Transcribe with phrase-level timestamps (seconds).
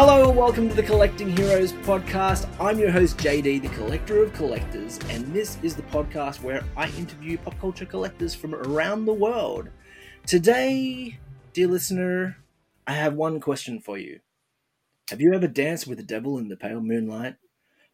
[0.00, 2.48] Hello and welcome to the Collecting Heroes podcast.
[2.60, 6.88] I'm your host, JD, the collector of collectors, and this is the podcast where I
[6.90, 9.70] interview pop culture collectors from around the world.
[10.24, 11.18] Today,
[11.52, 12.36] dear listener,
[12.86, 14.20] I have one question for you.
[15.10, 17.34] Have you ever danced with the devil in the pale moonlight?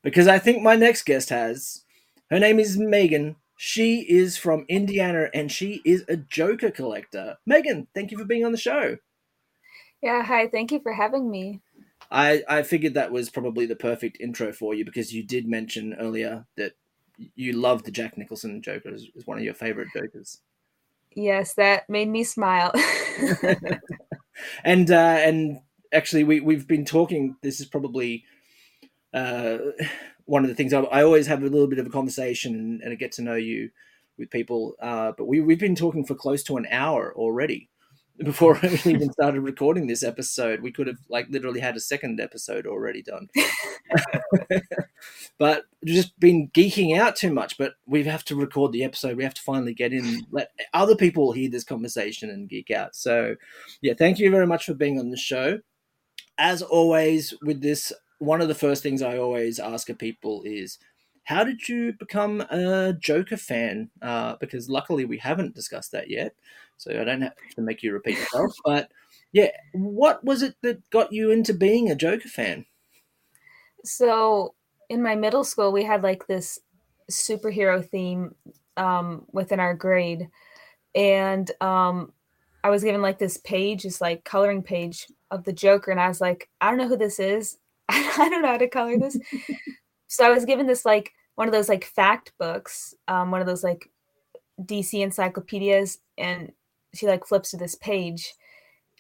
[0.03, 1.85] Because I think my next guest has.
[2.29, 3.37] Her name is Megan.
[3.57, 7.39] She is from Indiana and she is a Joker collector.
[7.47, 8.99] Megan, thank you for being on the show.
[10.03, 10.49] Yeah, hi.
[10.49, 11.63] Thank you for having me.
[12.11, 15.95] I, I figured that was probably the perfect intro for you because you did mention
[15.95, 16.73] earlier that
[17.35, 20.41] you love the Jack Nicholson Joker as, as one of your favorite Jokers.
[21.15, 22.73] Yes, that made me smile.
[24.65, 25.61] and uh, and
[25.93, 27.37] actually, we we've been talking.
[27.41, 28.25] This is probably
[29.13, 29.59] uh,
[30.25, 32.81] one of the things I, I, always have a little bit of a conversation and,
[32.83, 33.71] and I get to know you
[34.19, 34.75] with people.
[34.81, 37.69] Uh, but we we've been talking for close to an hour already
[38.19, 40.61] before we even started recording this episode.
[40.61, 43.29] We could have like literally had a second episode already done.
[45.39, 47.59] but just been geeking out too much.
[47.59, 49.17] But we have to record the episode.
[49.17, 52.95] We have to finally get in, let other people hear this conversation and geek out.
[52.95, 53.35] So,
[53.83, 55.61] yeah, thank you very much for being on the show.
[56.39, 60.79] As always, with this, one of the first things I always ask of people is,
[61.25, 63.91] how did you become a Joker fan?
[64.01, 66.35] Uh, because luckily we haven't discussed that yet
[66.77, 68.55] so I don't have to make you repeat yourself.
[68.65, 68.91] But
[69.33, 72.67] yeah, what was it that got you into being a Joker fan?
[73.85, 74.55] So
[74.89, 76.59] in my middle school, we had like this
[77.11, 78.35] superhero theme
[78.77, 80.29] um, within our grade,
[80.95, 82.13] and um,
[82.63, 86.09] I was given like this page, this like coloring page of the Joker, and I
[86.09, 87.59] was like, I don't know who this is.
[87.89, 89.19] I don't know how to color this.
[90.15, 93.47] so I was given this like one of those like fact books, um, one of
[93.47, 93.91] those like
[94.61, 96.53] DC encyclopedias, and
[96.95, 98.35] she like flips to this page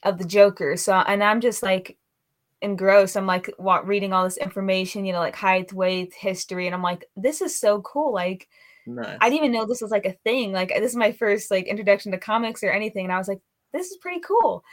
[0.02, 0.76] of the Joker.
[0.76, 1.96] So and I'm just like
[2.60, 3.16] engrossed.
[3.16, 6.82] I'm like what, reading all this information, you know, like height, weight, history, and I'm
[6.82, 8.12] like, this is so cool.
[8.12, 8.48] Like,
[8.86, 9.18] nice.
[9.20, 10.52] I didn't even know this was like a thing.
[10.52, 13.40] Like, this is my first like introduction to comics or anything, and I was like,
[13.72, 14.64] this is pretty cool.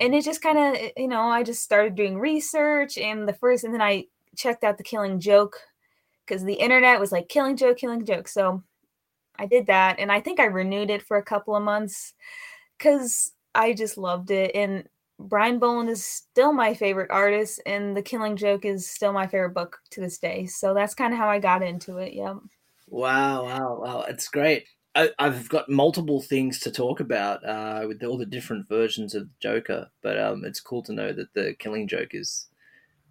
[0.00, 3.64] And it just kind of, you know, I just started doing research, and the first,
[3.64, 4.04] and then I
[4.36, 5.56] checked out the Killing Joke
[6.26, 8.28] because the internet was like Killing Joke, Killing Joke.
[8.28, 8.62] So
[9.38, 12.14] I did that, and I think I renewed it for a couple of months
[12.78, 14.52] because I just loved it.
[14.54, 14.88] And
[15.18, 19.54] Brian Bolland is still my favorite artist, and The Killing Joke is still my favorite
[19.54, 20.46] book to this day.
[20.46, 22.12] So that's kind of how I got into it.
[22.12, 22.34] Yeah.
[22.88, 24.04] Wow, wow, wow!
[24.08, 24.66] It's great.
[24.94, 29.28] I, have got multiple things to talk about uh, with all the different versions of
[29.40, 32.48] Joker, but um, it's cool to know that the Killing Joke is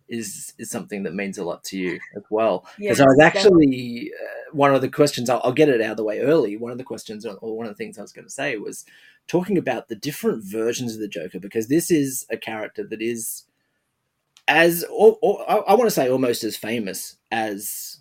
[0.07, 2.65] is is something that means a lot to you as well.
[2.77, 5.29] Because yes, I was actually uh, one of the questions.
[5.29, 6.57] I'll, I'll, get it out of the way early.
[6.57, 8.85] One of the questions, or one of the things I was going to say was
[9.27, 13.45] talking about the different versions of the Joker because this is a character that is
[14.47, 17.99] as or, or I, I want to say almost as famous as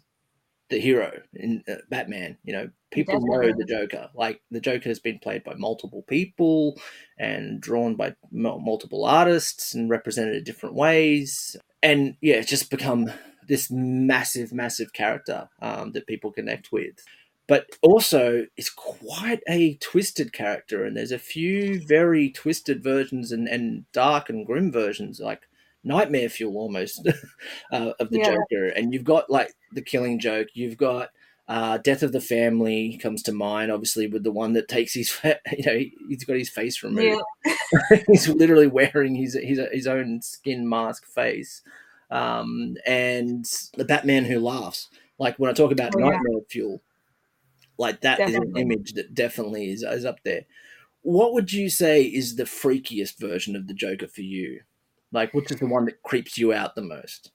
[0.70, 2.38] the hero in uh, Batman.
[2.44, 3.46] You know, people Definitely.
[3.48, 4.10] know the Joker.
[4.14, 6.80] Like the Joker has been played by multiple people
[7.18, 11.56] and drawn by multiple artists and represented in different ways.
[11.84, 13.12] And yeah, it's just become
[13.46, 17.04] this massive, massive character um, that people connect with
[17.46, 23.48] but also it's quite a twisted character and there's a few very twisted versions and,
[23.48, 25.42] and dark and grim versions like
[25.82, 27.06] nightmare fuel almost
[27.72, 28.34] uh, of the yeah.
[28.34, 31.10] joker and you've got like the killing joke you've got
[31.46, 35.14] uh, death of the family comes to mind obviously with the one that takes his
[35.24, 35.78] you know
[36.08, 37.56] he's got his face removed yeah.
[38.08, 41.62] he's literally wearing his, his his own skin mask face
[42.10, 43.44] um, and
[43.76, 44.88] the batman who laughs
[45.18, 46.40] like when i talk about oh, nightmare yeah.
[46.48, 46.82] fuel
[47.78, 48.46] like that definitely.
[48.46, 50.42] is an image that definitely is, is up there.
[51.02, 54.60] What would you say is the freakiest version of the Joker for you?
[55.12, 57.30] Like, which is the one that creeps you out the most?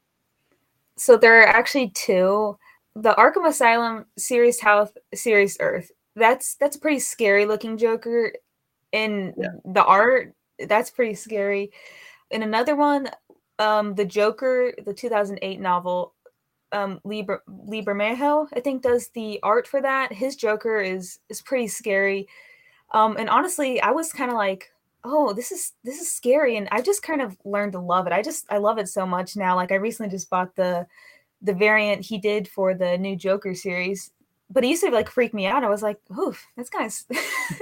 [0.97, 2.57] So there are actually two.
[2.95, 5.91] The Arkham Asylum Serious House Serious Earth.
[6.15, 8.33] That's that's a pretty scary looking Joker.
[8.91, 9.49] In yeah.
[9.65, 10.33] the art,
[10.67, 11.71] that's pretty scary.
[12.31, 13.07] In another one,
[13.59, 16.13] um, the Joker, the 2008 novel,
[16.71, 20.13] um Liber Lee Bermejo, I think does the art for that.
[20.13, 22.27] His Joker is is pretty scary.
[22.93, 24.71] Um and honestly, I was kind of like,
[25.03, 28.13] "Oh, this is this is scary." And I just kind of learned to love it.
[28.13, 29.55] I just I love it so much now.
[29.55, 30.87] Like I recently just bought the
[31.41, 34.11] the variant he did for the new Joker series.
[34.49, 35.63] But he used to like freak me out.
[35.63, 36.91] I was like, "Oof, that's kind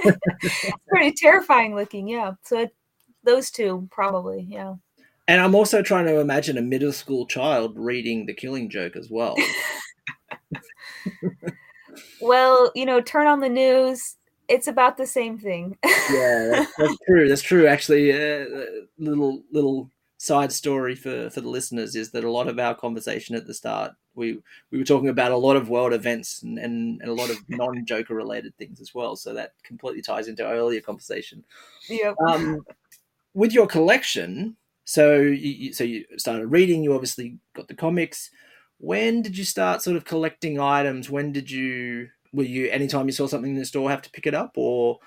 [0.04, 0.16] of
[0.88, 2.32] pretty terrifying looking." Yeah.
[2.42, 2.74] So it,
[3.24, 4.74] those two probably, yeah.
[5.28, 9.10] And I'm also trying to imagine a middle school child reading The Killing Joke as
[9.10, 9.36] well.
[12.22, 14.16] well, you know, turn on the news.
[14.48, 15.76] It's about the same thing.
[15.84, 17.28] yeah, that's, that's, true.
[17.28, 17.66] That's true.
[17.66, 18.46] Actually, uh,
[18.98, 23.36] little little side story for for the listeners is that a lot of our conversation
[23.36, 24.38] at the start we
[24.70, 27.38] we were talking about a lot of world events and, and, and a lot of
[27.48, 29.16] non Joker related things as well.
[29.16, 31.44] So that completely ties into our earlier conversation.
[31.88, 32.12] Yeah.
[32.26, 32.66] Um,
[33.32, 36.82] with your collection, so you, so you started reading.
[36.82, 38.30] You obviously got the comics.
[38.78, 41.08] When did you start sort of collecting items?
[41.08, 44.26] When did you were you anytime you saw something in the store have to pick
[44.26, 44.98] it up or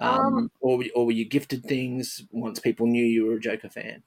[0.00, 3.68] um, um, or or were you gifted things once people knew you were a Joker
[3.68, 4.02] fan?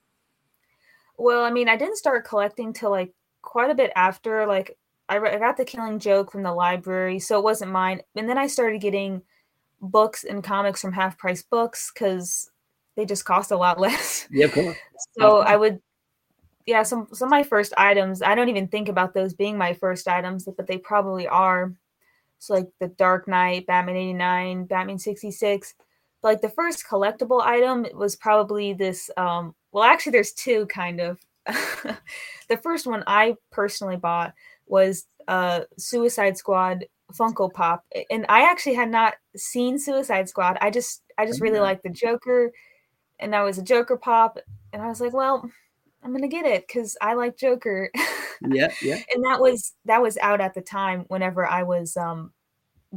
[1.22, 3.14] Well, I mean, I didn't start collecting till like
[3.44, 4.48] quite a bit after.
[4.48, 4.76] Like,
[5.08, 8.02] I, re- I got the Killing Joke from the library, so it wasn't mine.
[8.16, 9.22] And then I started getting
[9.80, 12.50] books and comics from Half Price Books because
[12.96, 14.28] they just cost a lot less.
[14.32, 14.74] Yeah, cool.
[15.20, 15.80] so I would,
[16.66, 18.24] yeah, some some of my first items.
[18.24, 21.72] I don't even think about those being my first items, but they probably are.
[22.40, 25.76] So like the Dark Knight, Batman eighty nine, Batman sixty six.
[26.24, 31.20] Like the first collectible item was probably this um, well, actually, there's two kind of.
[32.50, 34.34] the first one I personally bought
[34.68, 40.58] was uh, Suicide Squad Funko Pop, and I actually had not seen Suicide Squad.
[40.62, 41.64] I just I just really mm-hmm.
[41.64, 42.52] liked the Joker,
[43.20, 44.38] and that was a Joker pop,
[44.74, 45.50] and I was like, well,
[46.04, 47.92] I'm gonna get it because I like Joker.
[48.50, 49.00] yeah, yeah.
[49.14, 52.32] And that was that was out at the time whenever I was um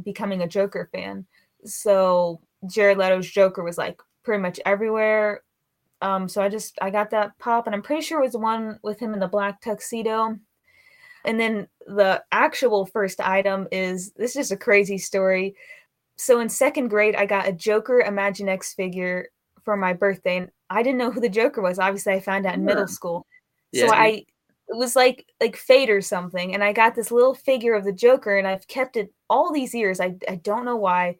[0.03, 1.25] becoming a Joker fan.
[1.65, 5.41] So Jared Leto's Joker was like pretty much everywhere.
[6.01, 8.39] Um, so I just I got that pop, and I'm pretty sure it was the
[8.39, 10.37] one with him in the black tuxedo.
[11.23, 15.55] And then the actual first item is this is just a crazy story.
[16.17, 19.27] So in second grade, I got a Joker Imaginext figure
[19.63, 21.79] for my birthday, and I didn't know who the Joker was.
[21.79, 22.67] Obviously, I found out in yeah.
[22.67, 23.25] middle school.
[23.73, 23.91] So yeah.
[23.91, 24.25] I
[24.67, 27.91] it was like like fate or something, and I got this little figure of the
[27.91, 29.99] Joker, and I've kept it all these years.
[29.99, 31.17] I I don't know why,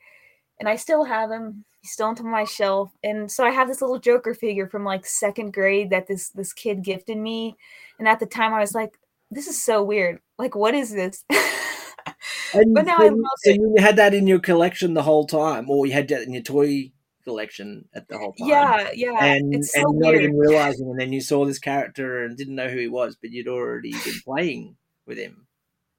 [0.59, 2.91] and I still have him still on my shelf.
[3.03, 6.53] And so I have this little Joker figure from like second grade that this this
[6.53, 7.55] kid gifted me.
[7.99, 8.97] And at the time I was like,
[9.31, 10.19] this is so weird.
[10.37, 11.23] Like, what is this?
[11.29, 13.55] but now I love so it.
[13.55, 16.43] you had that in your collection the whole time, or you had that in your
[16.43, 16.91] toy
[17.23, 18.47] collection at the whole time.
[18.47, 19.25] Yeah, yeah.
[19.25, 20.23] And it's so and not weird.
[20.23, 23.31] even realizing, and then you saw this character and didn't know who he was, but
[23.31, 25.47] you'd already been playing with him.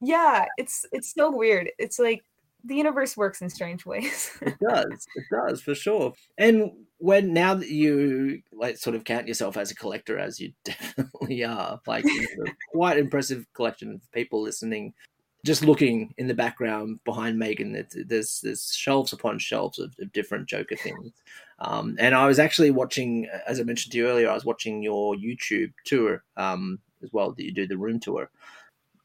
[0.00, 1.71] Yeah, it's it's so weird.
[1.79, 2.23] It's like
[2.67, 4.31] the universe works in strange ways.
[4.43, 5.07] it does.
[5.15, 6.13] It does for sure.
[6.39, 10.53] And when now that you like sort of count yourself as a collector, as you
[10.65, 12.05] definitely are, like
[12.73, 14.93] quite impressive collection of people listening.
[15.45, 20.49] Just looking in the background behind Megan, there's there's shelves upon shelves of, of different
[20.49, 21.12] Joker things.
[21.61, 24.83] Um, and I was actually watching, as I mentioned to you earlier, I was watching
[24.83, 27.31] your YouTube tour um, as well.
[27.33, 28.29] That you do the room tour,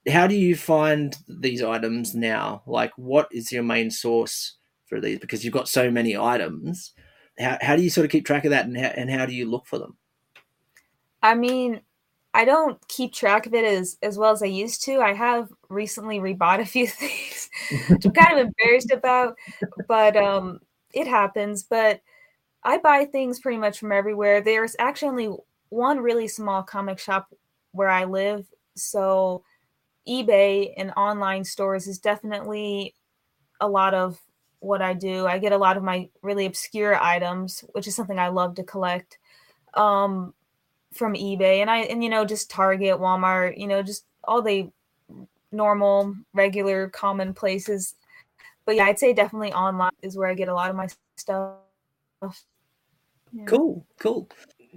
[0.10, 2.64] how do you find these items now?
[2.66, 4.58] Like, what is your main source
[4.88, 5.20] for these?
[5.20, 6.94] Because you've got so many items.
[7.40, 9.34] How, how do you sort of keep track of that and how, and how do
[9.34, 9.98] you look for them?
[11.22, 11.82] I mean,
[12.34, 15.02] I don't keep track of it as, as well as I used to.
[15.02, 17.50] I have recently rebought a few things,
[17.90, 19.38] which I'm kind of embarrassed about,
[19.88, 20.60] but um,
[20.94, 21.64] it happens.
[21.64, 22.02] But
[22.64, 24.42] I buy things pretty much from everywhere.
[24.42, 25.38] There's actually only
[25.70, 27.34] one really small comic shop
[27.72, 28.48] where I live.
[28.76, 29.44] So
[30.08, 32.96] eBay and online stores is definitely
[33.60, 34.20] a lot of
[34.60, 35.26] what I do.
[35.28, 38.64] I get a lot of my really obscure items, which is something I love to
[38.64, 39.18] collect
[39.74, 40.34] um,
[40.94, 41.62] from eBay.
[41.62, 44.70] And I, and you know, just Target, Walmart, you know, just all the
[45.52, 47.96] normal, regular, common places.
[48.66, 51.58] But yeah, I'd say definitely online is where I get a lot of my stuff.
[53.34, 53.46] Yeah.
[53.46, 54.28] Cool, cool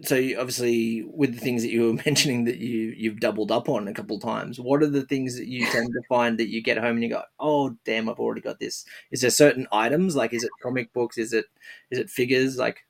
[0.03, 3.69] so you, obviously with the things that you were mentioning that you you've doubled up
[3.69, 6.63] on a couple times what are the things that you tend to find that you
[6.63, 8.85] get home and you go oh damn i've already got this.
[9.11, 10.17] Is there certain items?
[10.17, 11.19] Like is it comic books?
[11.19, 11.47] Is it
[11.91, 12.57] is it figures?
[12.57, 12.85] Like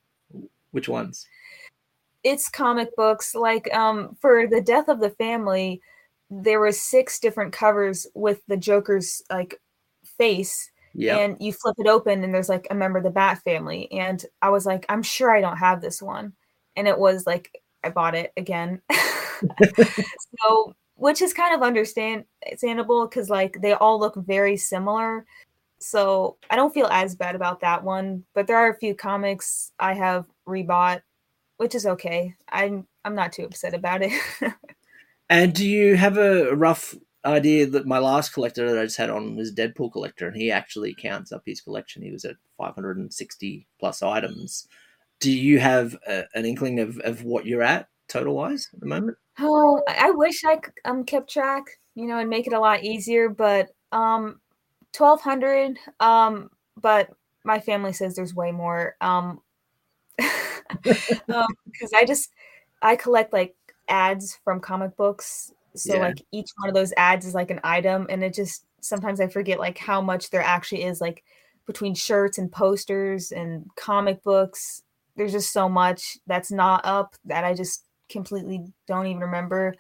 [0.71, 1.27] which ones?
[2.23, 3.35] It's comic books.
[3.35, 5.81] Like um for the death of the family
[6.31, 9.61] there were six different covers with the joker's like
[10.19, 11.19] face yeah.
[11.19, 14.25] and you flip it open and there's like a member of the bat family and
[14.43, 16.33] i was like i'm sure i don't have this one
[16.77, 17.51] and it was like
[17.83, 18.81] I bought it again.
[20.41, 25.27] so, which is kind of understandable because like they all look very similar.
[25.79, 29.73] So I don't feel as bad about that one, but there are a few comics
[29.79, 31.03] I have rebought,
[31.59, 32.35] which is okay.
[32.51, 34.13] I'm I'm not too upset about it.
[35.29, 39.11] and do you have a rough idea that my last collector that I just had
[39.11, 42.03] on was Deadpool collector, and he actually counts up his collection.
[42.03, 44.69] He was at 560 plus items
[45.21, 48.87] do you have a, an inkling of, of what you're at total wise at the
[48.87, 49.17] moment?
[49.39, 53.29] Oh, I wish I um kept track, you know, and make it a lot easier.
[53.29, 54.41] But um,
[54.93, 55.79] twelve hundred.
[56.01, 57.11] Um, but
[57.45, 58.97] my family says there's way more.
[59.01, 59.41] Um,
[60.17, 61.47] because um,
[61.97, 62.31] I just
[62.83, 63.55] I collect like
[63.89, 65.53] ads from comic books.
[65.75, 66.01] So Yeah.
[66.01, 69.27] like each one of those ads is like an item and it just sometimes I
[69.29, 71.25] forget like how much there actually is like
[71.67, 74.83] between shirts and posters and comic books.
[75.17, 79.75] There's just so much that's not up that I just completely don't even remember.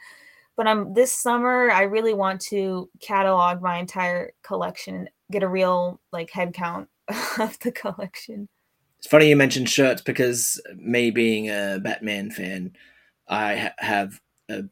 [0.56, 5.48] But I'm this summer I really want to catalog my entire collection and get a
[5.48, 6.88] real like head count
[7.38, 8.48] of the collection.
[8.98, 12.72] It's funny you mentioned shirts because me being a Batman fan,
[13.28, 14.64] I ha- have a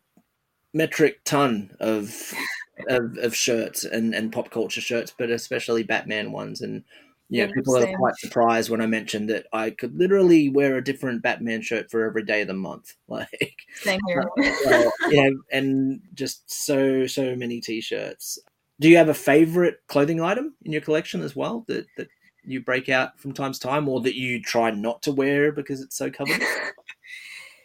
[0.72, 2.32] metric ton of
[2.88, 6.60] of, of shirts and, and pop culture shirts, but especially Batman ones.
[6.60, 6.84] And
[7.32, 11.22] yeah, people are quite surprised when I mentioned that I could literally wear a different
[11.22, 12.94] Batman shirt for every day of the month.
[13.08, 14.24] Like, Same here.
[14.64, 18.38] well, you know, and just so so many t-shirts.
[18.80, 22.08] Do you have a favorite clothing item in your collection as well that that
[22.44, 25.82] you break out from time to time, or that you try not to wear because
[25.82, 26.40] it's so covered?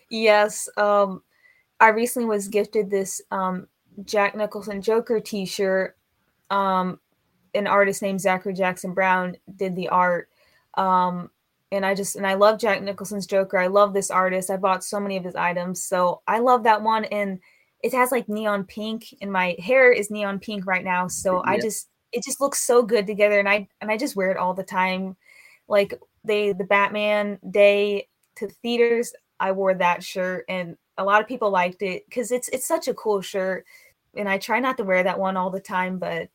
[0.09, 0.69] Yes.
[0.77, 1.21] Um,
[1.79, 3.67] I recently was gifted this um,
[4.03, 5.97] Jack Nicholson Joker T-shirt.
[6.49, 6.99] Um,
[7.53, 10.29] an artist named Zachary Jackson Brown did the art,
[10.75, 11.29] um,
[11.71, 13.57] and I just and I love Jack Nicholson's Joker.
[13.57, 14.49] I love this artist.
[14.49, 17.05] I bought so many of his items, so I love that one.
[17.05, 17.39] And
[17.83, 21.07] it has like neon pink, and my hair is neon pink right now.
[21.07, 24.31] So I just it just looks so good together, and I and I just wear
[24.31, 25.15] it all the time.
[25.67, 31.27] Like they the Batman day to theaters, I wore that shirt and a lot of
[31.27, 33.65] people liked it because it's it's such a cool shirt.
[34.15, 36.29] And I try not to wear that one all the time, but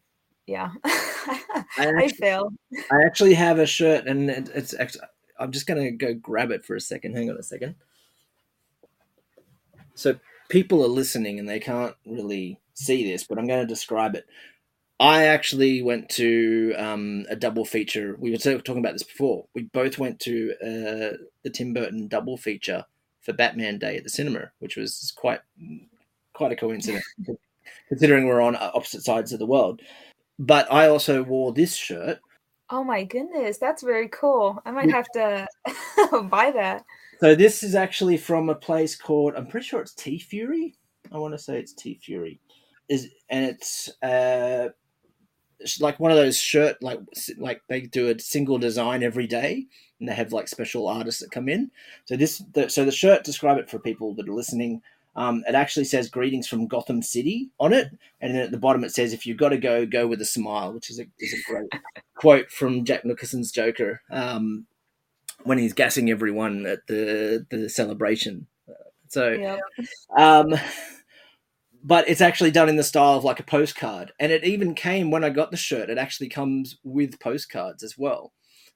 [0.46, 2.52] yeah, I actually- fail.
[2.90, 5.04] I actually have a shirt, and it, it's actually.
[5.38, 7.16] I'm just gonna go grab it for a second.
[7.16, 7.74] Hang on a second.
[9.94, 10.16] So
[10.48, 14.26] people are listening, and they can't really see this, but I'm going to describe it.
[15.00, 18.16] I actually went to um, a double feature.
[18.18, 19.46] We were talking about this before.
[19.54, 22.84] We both went to uh, the Tim Burton double feature
[23.20, 25.40] for Batman Day at the cinema, which was quite
[26.34, 27.04] quite a coincidence,
[27.88, 29.80] considering we're on opposite sides of the world.
[30.38, 32.20] But I also wore this shirt
[32.72, 34.58] Oh my goodness, that's very cool.
[34.64, 35.46] I might have to
[36.30, 36.86] buy that.
[37.20, 40.72] So this is actually from a place called I'm pretty sure it's TeeFury.
[41.12, 42.38] I want to say it's TeeFury.
[42.88, 44.70] Is and it's uh
[45.60, 46.98] it's like one of those shirt like
[47.36, 49.66] like they do a single design every day
[50.00, 51.70] and they have like special artists that come in.
[52.06, 54.80] So this the, so the shirt describe it for people that are listening.
[55.14, 57.88] Um, it actually says greetings from Gotham City on it,
[58.20, 60.26] and then at the bottom it says if you've got to go, go with a
[60.26, 61.70] smile, which is a is a great
[62.14, 64.00] quote from Jack Nicholson's Joker.
[64.10, 64.66] Um,
[65.44, 68.46] when he's gassing everyone at the the celebration.
[69.08, 69.60] So, Yep.
[70.16, 70.54] um,
[71.84, 75.10] but it's actually done in the style of like a postcard, and it even came
[75.10, 75.90] when I got the shirt.
[75.90, 78.32] It actually comes with postcards as well.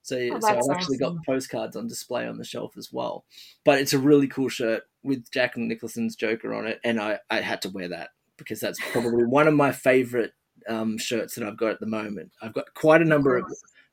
[0.07, 1.23] So, Oh, so I've actually got awesome.
[1.27, 3.25] postcards on display on the shelf as well.
[3.65, 7.41] But it's a really cool shirt with Jack Nicholson's Joker on it, and I I
[7.41, 10.33] had to wear that because that's probably one of my favorite
[10.69, 12.31] um, shirts that I've got at the moment.
[12.41, 13.45] I've got quite a number of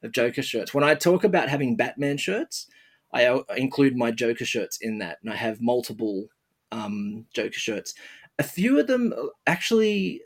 [0.04, 0.74] of Joker shirts.
[0.74, 2.68] When I talk about having Batman shirts,
[3.12, 6.28] I uh, include my Joker shirts in that, and I have multiple
[6.72, 7.94] um, Joker shirts.
[8.38, 10.22] A few of them uh, actually.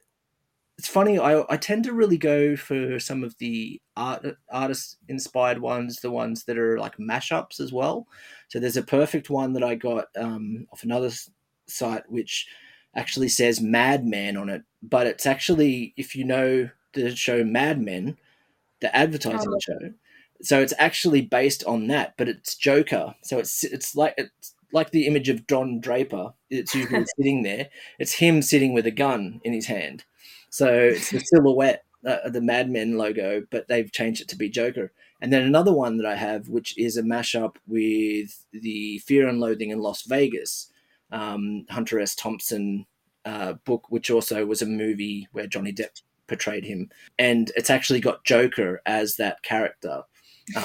[0.77, 1.17] It's funny.
[1.17, 6.11] I, I tend to really go for some of the art artist inspired ones, the
[6.11, 8.07] ones that are like mashups as well.
[8.49, 11.09] So there's a perfect one that I got um, off another
[11.67, 12.47] site, which
[12.95, 18.17] actually says Madman on it, but it's actually if you know the show Mad Men,
[18.81, 19.59] the advertising Oh.
[19.59, 19.93] show.
[20.41, 23.15] So it's actually based on that, but it's Joker.
[23.23, 26.33] So it's it's like it's like the image of Don Draper.
[26.49, 27.69] It's usually sitting there.
[27.99, 30.05] It's him sitting with a gun in his hand.
[30.57, 34.35] So it's the silhouette, uh, of the Mad Men logo, but they've changed it to
[34.35, 34.91] be Joker.
[35.21, 39.39] And then another one that I have, which is a mashup with the Fear and
[39.39, 40.71] Loathing in Las Vegas,
[41.11, 42.15] um, Hunter S.
[42.15, 42.87] Thompson
[43.23, 47.99] uh, book, which also was a movie where Johnny Depp portrayed him, and it's actually
[47.99, 50.05] got Joker as that character.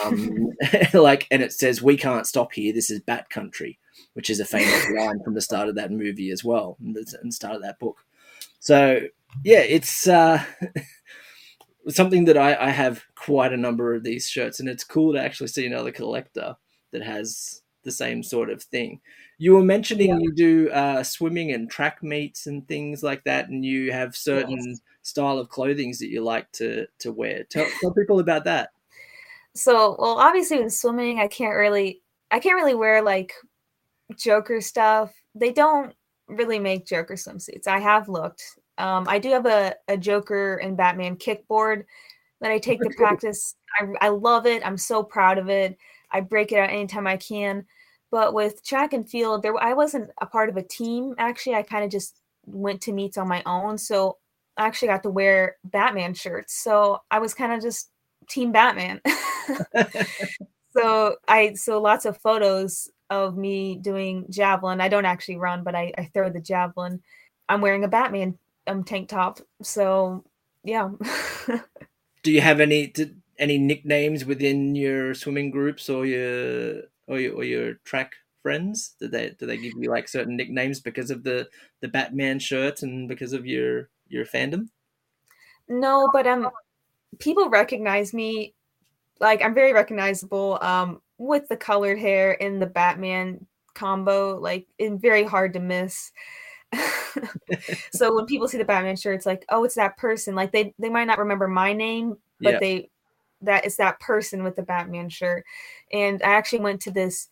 [0.03, 0.53] Um,
[0.95, 2.73] like, and it says, "We can't stop here.
[2.73, 3.79] This is Bat Country,"
[4.15, 7.33] which is a famous line from the start of that movie as well, and the
[7.33, 7.99] start of that book.
[8.59, 9.01] So,
[9.45, 10.43] yeah, it's uh,
[11.89, 15.21] something that I, I have quite a number of these shirts, and it's cool to
[15.23, 16.57] actually see another collector
[16.93, 19.01] that has the same sort of thing.
[19.39, 20.19] You were mentioning Yeah.
[20.21, 24.79] you do uh, swimming and track meets and things like that, and you have certain
[25.03, 27.45] style of clothing that you like to to wear.
[27.45, 28.71] Tell, tell people about that.
[29.55, 33.33] So, well, obviously with swimming, I can't really I can't really wear like
[34.17, 35.13] Joker stuff.
[35.35, 35.95] They don't
[36.29, 37.67] really make Joker swimsuits.
[37.67, 38.43] I have looked.
[38.79, 41.85] Um, I do have a, a Joker and Batman kickboard
[42.41, 43.55] that I take to practice.
[43.81, 44.67] I, I love it.
[44.67, 45.79] I'm so proud of it.
[46.11, 47.67] I break it out anytime I can.
[48.11, 51.15] But with track and field, there I wasn't a part of a team.
[51.19, 53.79] Actually, I kind of just went to meets on my own.
[53.79, 54.19] So
[54.57, 56.55] I actually got to wear Batman shirts.
[56.63, 57.91] So I was kind of just
[58.29, 59.01] team Batman.
[60.77, 64.81] so I so lots of photos of me doing javelin.
[64.81, 67.03] I don't actually run, but I, I throw the javelin.
[67.49, 69.41] I'm wearing a Batman um tank top.
[69.63, 70.25] So
[70.65, 70.91] yeah.
[72.23, 77.35] Do you have any did, any nicknames within your swimming groups or your or your,
[77.35, 78.95] or your track friends?
[79.01, 81.49] Do they do they give you like certain nicknames because of the
[81.81, 84.69] the Batman shirt and because of your your fandom?
[85.69, 86.51] No, but um,
[87.19, 88.55] people recognize me.
[89.21, 90.59] Like I'm very recognizable.
[90.61, 96.11] Um, with the colored hair and the Batman combo, like it's very hard to miss.
[97.93, 100.35] so when people see the Batman shirt, it's like, oh, it's that person.
[100.35, 102.59] Like they they might not remember my name, but yeah.
[102.59, 102.91] they
[103.43, 105.45] that is that person with the Batman shirt.
[105.93, 107.29] And I actually went to this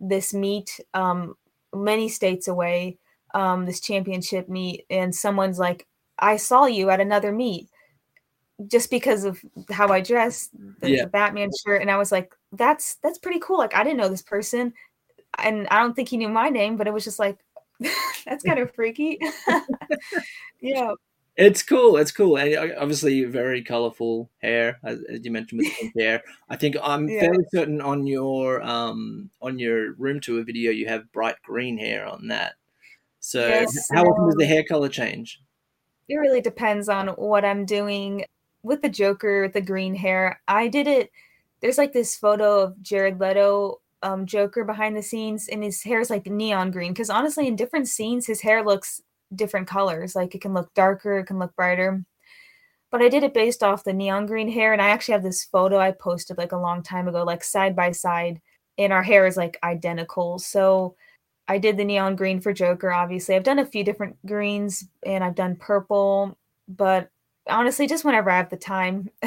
[0.00, 1.34] this meet um
[1.74, 2.98] many states away,
[3.34, 5.86] um, this championship meet, and someone's like,
[6.18, 7.68] I saw you at another meet
[8.66, 11.04] just because of how I dress, the, yeah.
[11.04, 14.08] the, Batman shirt, and I was like, "That's that's pretty cool." Like I didn't know
[14.08, 14.72] this person,
[15.38, 17.38] and I don't think he knew my name, but it was just like,
[18.26, 19.18] that's kind of freaky.
[20.60, 20.94] yeah,
[21.36, 21.96] it's cool.
[21.96, 26.22] It's cool, and uh, obviously very colorful hair, as, you mentioned with pink hair.
[26.48, 27.20] I think I'm yeah.
[27.20, 32.06] fairly certain on your um on your room tour video you have bright green hair
[32.06, 32.54] on that.
[33.20, 35.40] So yes, how often does the hair color change?
[36.08, 38.24] It really depends on what I'm doing
[38.62, 41.10] with the Joker with the green hair, I did it.
[41.60, 46.00] There's like this photo of Jared Leto um, Joker behind the scenes, and his hair
[46.00, 46.92] is like neon green.
[46.92, 49.00] Because honestly, in different scenes, his hair looks
[49.34, 50.14] different colors.
[50.14, 52.04] Like it can look darker, it can look brighter.
[52.90, 55.44] But I did it based off the neon green hair, and I actually have this
[55.44, 58.40] photo I posted like a long time ago, like side by side,
[58.78, 60.38] and our hair is like identical.
[60.38, 60.96] So
[61.48, 62.92] I did the neon green for Joker.
[62.92, 66.36] Obviously, I've done a few different greens, and I've done purple,
[66.68, 67.08] but
[67.48, 69.10] honestly just whenever i have the time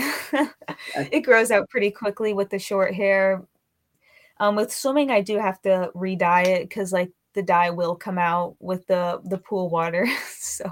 [0.95, 3.45] it grows out pretty quickly with the short hair
[4.39, 8.17] um, with swimming i do have to re-dye it because like the dye will come
[8.17, 10.69] out with the the pool water so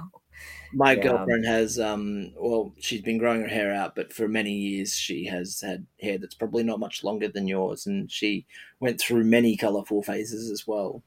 [0.72, 1.02] my yeah.
[1.02, 5.24] girlfriend has um well she's been growing her hair out but for many years she
[5.26, 8.46] has had hair that's probably not much longer than yours and she
[8.80, 11.02] went through many colorful phases as well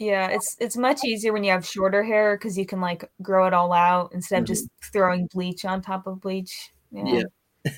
[0.00, 3.46] yeah, it's it's much easier when you have shorter hair because you can like grow
[3.46, 4.44] it all out instead mm-hmm.
[4.44, 6.70] of just throwing bleach on top of bleach.
[6.90, 7.24] Yeah.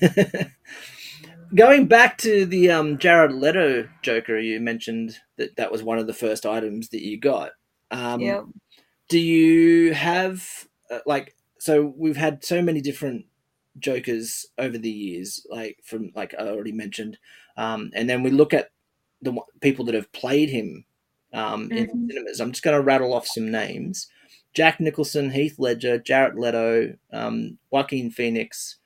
[0.01, 0.43] yeah.
[1.55, 6.07] Going back to the um, Jared Leto Joker, you mentioned that that was one of
[6.07, 7.51] the first items that you got.
[7.91, 8.41] Um, yeah.
[9.09, 11.93] Do you have uh, like so?
[11.95, 13.25] We've had so many different
[13.77, 17.19] Jokers over the years, like from like I already mentioned,
[17.55, 18.71] um, and then we look at
[19.21, 20.85] the people that have played him
[21.33, 21.77] um, mm-hmm.
[21.77, 22.39] in cinemas.
[22.39, 24.07] I'm just going to rattle off some names:
[24.53, 28.77] Jack Nicholson, Heath Ledger, Jared Leto, um, Joaquin Phoenix.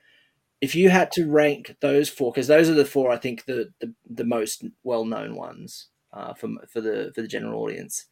[0.60, 3.72] If you had to rank those four, because those are the four I think the
[3.80, 8.06] the, the most well known ones uh, for for the for the general audience.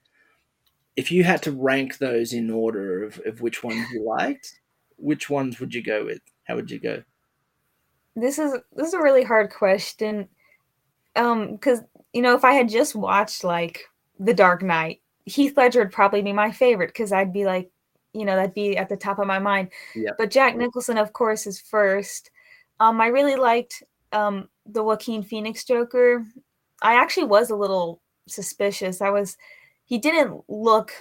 [0.95, 4.61] If you had to rank those in order of, of which ones you liked,
[4.95, 6.21] which ones would you go with?
[6.45, 7.03] How would you go?
[8.15, 10.29] This is this is a really hard question.
[11.15, 11.81] Um, because
[12.13, 13.85] you know, if I had just watched like
[14.19, 15.01] the Dark Knight.
[15.25, 17.69] Heath Ledger would probably be my favorite because I'd be like,
[18.13, 19.69] you know, that'd be at the top of my mind.
[19.95, 20.15] Yep.
[20.17, 22.31] But Jack Nicholson, of course, is first.
[22.79, 26.25] Um, I really liked um, the Joaquin Phoenix Joker.
[26.81, 29.01] I actually was a little suspicious.
[29.01, 29.37] I was,
[29.85, 30.91] he didn't look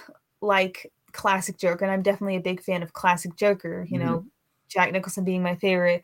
[0.41, 3.87] like classic Joker, and I'm definitely a big fan of classic Joker.
[3.89, 4.07] You mm-hmm.
[4.07, 4.25] know,
[4.69, 6.03] Jack Nicholson being my favorite.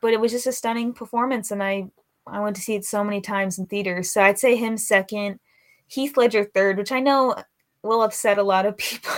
[0.00, 1.90] But it was just a stunning performance, and I
[2.26, 4.10] I went to see it so many times in theaters.
[4.10, 5.38] So I'd say him second.
[5.86, 7.36] Heath Ledger third, which I know
[7.82, 9.12] will upset a lot of people.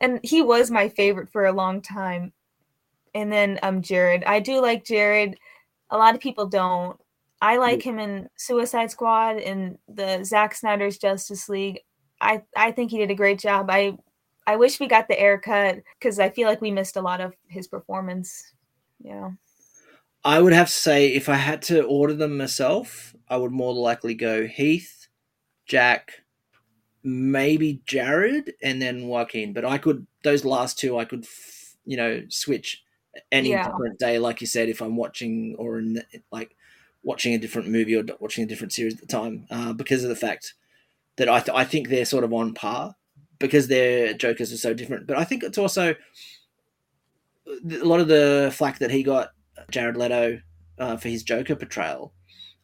[0.00, 2.32] and he was my favorite for a long time.
[3.14, 4.24] And then um Jared.
[4.24, 5.38] I do like Jared.
[5.90, 6.98] A lot of people don't.
[7.42, 11.80] I like him in Suicide Squad and the Zack Snyder's Justice League.
[12.20, 13.70] I I think he did a great job.
[13.70, 13.96] I
[14.46, 17.20] I wish we got the Ayer cut because I feel like we missed a lot
[17.20, 18.52] of his performance.
[19.02, 19.30] Yeah.
[20.24, 23.72] I would have to say if I had to order them myself, I would more
[23.72, 25.08] likely go Heath,
[25.66, 26.24] Jack,
[27.02, 29.54] maybe Jared, and then Joaquin.
[29.54, 31.26] But I could those last two I could
[31.86, 32.82] you know switch
[33.32, 33.68] any yeah.
[33.68, 36.56] different day, like you said, if I'm watching or in like
[37.02, 40.08] watching a different movie or watching a different series at the time, uh, because of
[40.08, 40.54] the fact
[41.16, 42.94] that I th- I think they're sort of on par
[43.38, 45.06] because their Jokers are so different.
[45.06, 45.94] But I think it's also
[47.48, 49.30] a lot of the flack that he got
[49.70, 50.40] Jared Leto
[50.78, 52.12] uh, for his Joker portrayal.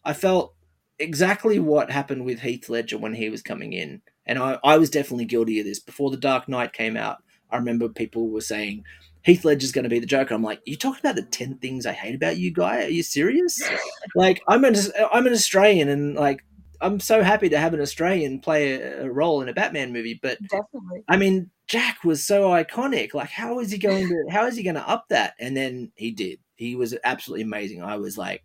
[0.04, 0.54] I felt
[0.98, 4.02] exactly what happened with Heath Ledger when he was coming in.
[4.24, 5.78] And I, I was definitely guilty of this.
[5.78, 7.18] Before The Dark Knight came out,
[7.50, 8.84] I remember people were saying,
[9.26, 10.34] Heath Ledger's going to be the Joker.
[10.34, 12.84] I'm like, you talking about the 10 things I hate about you, guy?
[12.84, 13.60] Are you serious?
[14.14, 14.76] like, I'm an,
[15.12, 16.44] I'm an Australian and like,
[16.80, 20.16] I'm so happy to have an Australian play a, a role in a Batman movie.
[20.22, 21.02] But Definitely.
[21.08, 23.14] I mean, Jack was so iconic.
[23.14, 25.34] Like, how is he going to, how is he going to up that?
[25.40, 26.38] And then he did.
[26.54, 27.82] He was absolutely amazing.
[27.82, 28.44] I was like,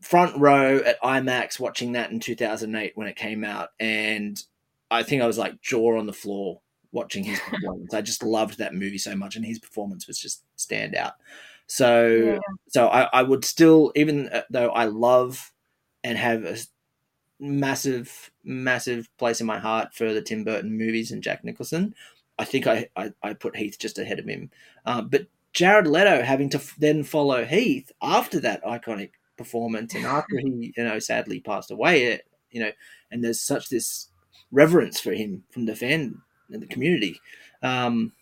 [0.00, 4.40] front row at IMAX watching that in 2008 when it came out, and
[4.90, 6.60] I think I was like jaw on the floor
[6.94, 7.92] watching his performance.
[7.92, 11.14] I just loved that movie so much, and his performance was just stand out.
[11.66, 12.38] So, yeah.
[12.68, 15.52] so I, I would still, even though I love
[16.02, 16.56] and have a
[17.40, 21.94] massive, massive place in my heart for the Tim Burton movies and Jack Nicholson,
[22.38, 24.50] I think I, I, I put Heath just ahead of him.
[24.84, 29.94] Uh, but Jared Leto having to f- then follow Heath after that iconic performance.
[29.94, 32.72] And after he, you know, sadly passed away, it, you know,
[33.10, 34.08] and there's such this
[34.50, 37.20] reverence for him from the fan and the community.
[37.62, 38.12] Um,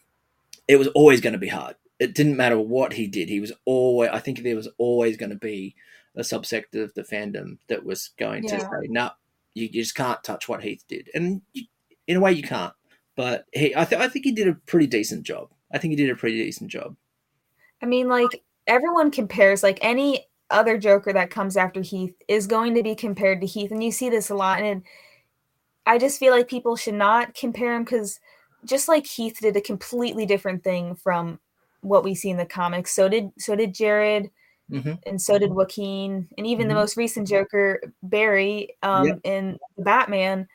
[0.69, 1.77] it was always going to be hard.
[1.99, 3.29] It didn't matter what he did.
[3.29, 4.11] He was always.
[4.13, 5.75] I think there was always going to be
[6.17, 8.59] a subsect of the fandom that was going yeah.
[8.59, 9.11] to say, "No,
[9.55, 11.65] you, you, just can't touch what Heath did." And you,
[12.07, 12.73] in a way, you can't.
[13.15, 15.51] But he, I, th- I think he did a pretty decent job.
[15.73, 16.97] I think he did a pretty decent job.
[17.83, 22.75] I mean, like everyone compares, like any other Joker that comes after Heath is going
[22.75, 24.61] to be compared to Heath, and you see this a lot.
[24.61, 24.83] And
[25.87, 28.21] I just feel like people should not compare him because
[28.65, 31.41] just like Heath did a completely different thing from
[31.81, 34.31] what we see in the comics, so did so did Jared,
[34.71, 34.93] mm-hmm.
[35.05, 36.69] and so did Joaquin, and even mm-hmm.
[36.69, 39.21] the most recent Joker, Barry, um, yep.
[39.25, 40.47] in Batman,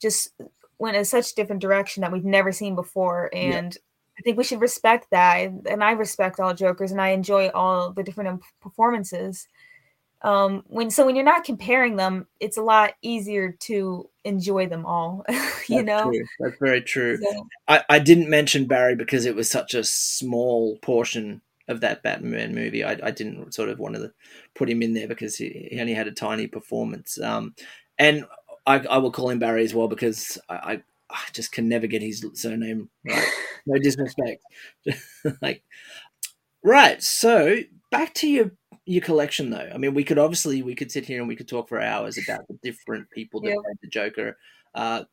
[0.00, 0.32] just
[0.78, 3.74] went in such different direction that we've never seen before, and.
[3.74, 3.82] Yep.
[4.10, 7.92] I think we should respect that, and I respect all Jokers, and I enjoy all
[7.92, 9.46] the different performances.
[10.22, 14.84] Um, when so when you're not comparing them, it's a lot easier to enjoy them
[14.84, 15.24] all.
[15.68, 16.24] you That's know, true.
[16.40, 17.18] That's very true.
[17.18, 22.02] So, I, I didn't mention Barry because it was such a small portion of that
[22.02, 22.82] Batman movie.
[22.82, 24.12] I, I didn't sort of want to
[24.54, 27.20] put him in there because he, he only had a tiny performance.
[27.20, 27.54] Um,
[27.98, 28.24] and
[28.66, 32.02] I, I will call him Barry as well because I, I just can never get
[32.02, 33.28] his surname right.
[33.66, 34.42] No disrespect.
[35.42, 35.62] like,
[36.62, 37.02] right.
[37.02, 37.58] So
[37.90, 38.52] back to your
[38.84, 39.70] your collection, though.
[39.72, 42.18] I mean, we could obviously we could sit here and we could talk for hours
[42.18, 43.58] about the different people that yep.
[43.58, 44.38] played the Joker.
[44.74, 45.04] Uh,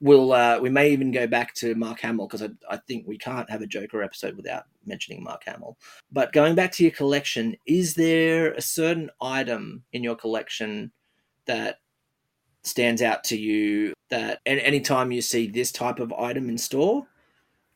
[0.00, 3.18] we'll uh, we may even go back to Mark Hamill because I, I think we
[3.18, 5.76] can't have a Joker episode without mentioning Mark Hamill.
[6.12, 10.92] But going back to your collection, is there a certain item in your collection
[11.46, 11.78] that
[12.62, 17.06] stands out to you that and time you see this type of item in store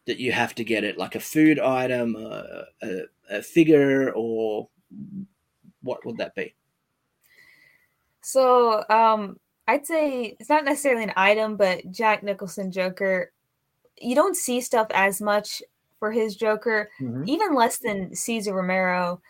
[0.07, 4.69] that you have to get it like a food item a, a, a figure or
[5.83, 6.55] what would that be?
[8.21, 9.39] So um
[9.69, 13.31] i'd say it's not necessarily an item but jack nicholson joker
[14.01, 15.63] you don't see stuff as much
[15.99, 17.23] for his joker mm-hmm.
[17.29, 19.21] even less than Cesar romero.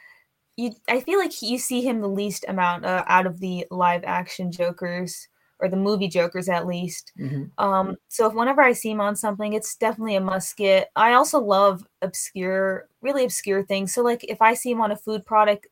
[0.57, 4.05] You i feel like you see him the least amount uh, out of the live
[4.05, 5.29] action jokers
[5.63, 7.13] or the movie Jokers at least.
[7.19, 7.45] Mm-hmm.
[7.65, 10.91] Um, so if whenever I see him on something, it's definitely a must get.
[10.97, 13.95] I also love obscure, really obscure things.
[13.95, 15.69] So like if I see him on a food product,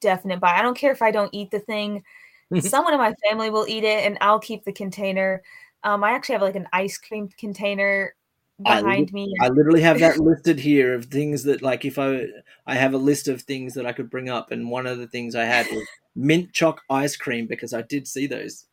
[0.00, 0.56] definite buy.
[0.56, 2.02] I don't care if I don't eat the thing.
[2.60, 5.42] Someone in my family will eat it, and I'll keep the container.
[5.84, 8.14] Um, I actually have like an ice cream container
[8.62, 9.34] behind I, me.
[9.40, 12.26] I literally have that listed here of things that like if I
[12.66, 15.08] I have a list of things that I could bring up, and one of the
[15.08, 18.66] things I had was mint choc ice cream because I did see those.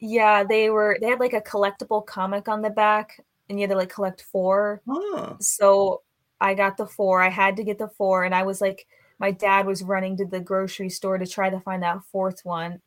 [0.00, 3.70] Yeah, they were they had like a collectible comic on the back and you had
[3.70, 4.80] to like collect four.
[4.88, 5.34] Huh.
[5.40, 6.02] So
[6.40, 7.22] I got the four.
[7.22, 8.86] I had to get the four and I was like
[9.18, 12.80] my dad was running to the grocery store to try to find that fourth one.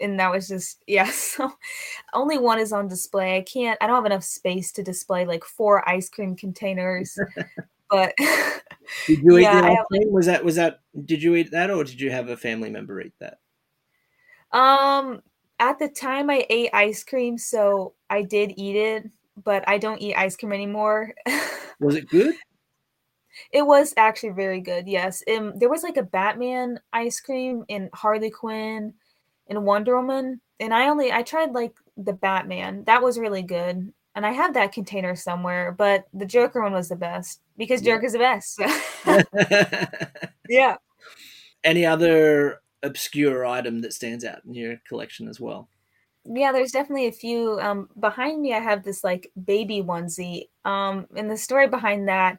[0.00, 1.52] And that was just yeah, so
[2.14, 3.36] only one is on display.
[3.36, 7.18] I can't I don't have enough space to display like four ice cream containers.
[7.90, 8.14] but
[9.08, 11.82] did you eat yeah, the ice Was that was that did you eat that or
[11.82, 13.40] did you have a family member eat that?
[14.52, 15.22] Um
[15.60, 19.08] at the time I ate ice cream, so I did eat it,
[19.44, 21.14] but I don't eat ice cream anymore.
[21.80, 22.34] was it good?
[23.52, 24.88] It was actually very good.
[24.88, 25.22] Yes.
[25.32, 28.94] Um, there was like a Batman ice cream in Harley Quinn
[29.48, 32.84] and Wonder Woman, and I only I tried like the Batman.
[32.84, 33.92] That was really good.
[34.16, 37.94] And I have that container somewhere, but the Joker one was the best because yeah.
[37.94, 38.60] Joker's the best.
[40.48, 40.76] yeah.
[41.62, 45.68] Any other obscure item that stands out in your collection as well?
[46.24, 47.58] Yeah, there's definitely a few.
[47.60, 50.48] Um, behind me, I have this like baby onesie.
[50.64, 52.38] Um, and the story behind that,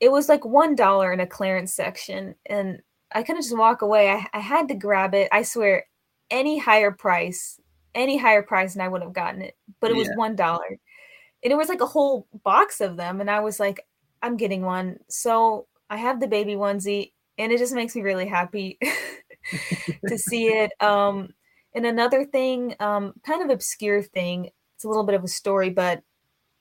[0.00, 2.80] it was like one dollar in a clearance section, and
[3.14, 4.10] I couldn't just walk away.
[4.10, 5.28] I, I had to grab it.
[5.32, 5.84] I swear,
[6.30, 7.60] any higher price,
[7.94, 9.56] any higher price, and I would have gotten it.
[9.80, 10.78] But it was one dollar,
[11.42, 13.86] and it was like a whole box of them, and I was like,
[14.22, 14.98] I'm getting one.
[15.08, 18.78] So I have the baby onesie, and it just makes me really happy
[20.08, 20.72] to see it.
[20.80, 21.30] Um,
[21.74, 24.50] and another thing, um, kind of obscure thing.
[24.74, 26.02] It's a little bit of a story, but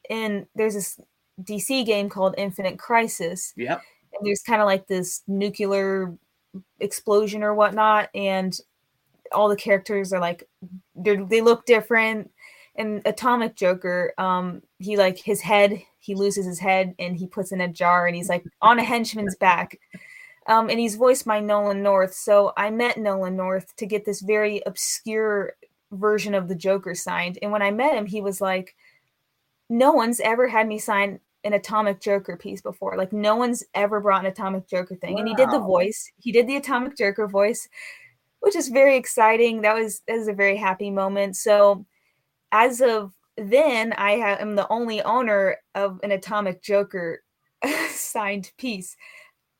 [0.09, 0.99] in there's this
[1.43, 3.81] DC game called Infinite Crisis, Yep.
[4.13, 6.13] and there's kind of like this nuclear
[6.79, 8.59] explosion or whatnot, and
[9.31, 10.43] all the characters are like
[10.95, 12.31] they they look different.
[12.75, 17.51] And Atomic Joker, um, he like his head, he loses his head and he puts
[17.51, 19.77] in a jar and he's like on a henchman's back.
[20.49, 22.13] Um, and he's voiced by Nolan North.
[22.13, 25.53] So I met Nolan North to get this very obscure
[25.91, 27.37] version of the Joker signed.
[27.41, 28.75] And when I met him, he was like,
[29.69, 32.97] No one's ever had me sign an Atomic Joker piece before.
[32.97, 35.19] Like, no one's ever brought an Atomic Joker thing.
[35.19, 37.69] And he did the voice, he did the Atomic Joker voice,
[38.41, 39.61] which is very exciting.
[39.61, 41.37] That was that was a very happy moment.
[41.37, 41.85] So
[42.51, 47.23] as of then, I ha- am the only owner of an Atomic Joker
[47.89, 48.97] signed piece.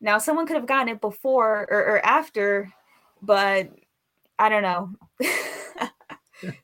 [0.01, 2.71] Now, someone could have gotten it before or, or after,
[3.21, 3.69] but
[4.37, 4.91] I don't know.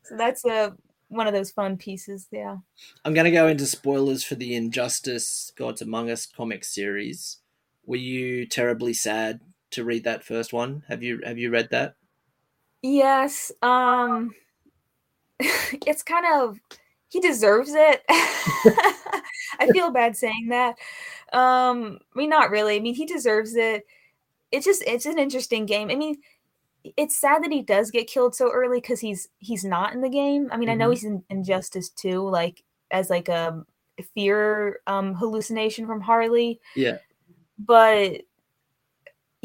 [0.03, 0.75] so that's a
[1.09, 2.27] one of those fun pieces.
[2.31, 2.57] Yeah.
[3.03, 7.39] I'm going to go into spoilers for the Injustice Gods Among Us comic series.
[7.85, 10.83] Were you terribly sad to read that first one?
[10.87, 11.95] Have you have you read that?
[12.81, 13.51] Yes.
[13.61, 14.33] Um
[15.39, 16.59] it's kind of
[17.09, 18.03] he deserves it.
[19.59, 20.75] I feel bad saying that.
[21.33, 22.75] Um I mean not really.
[22.75, 23.85] I mean he deserves it.
[24.51, 25.89] It's just it's an interesting game.
[25.89, 26.17] I mean
[26.97, 30.09] it's sad that he does get killed so early cuz he's he's not in the
[30.09, 30.49] game.
[30.51, 30.93] I mean I know Mhm.
[30.93, 33.65] he's in Injustice too like as like a
[34.13, 36.97] fear um hallucination from Harley, Yeah.
[37.57, 38.21] but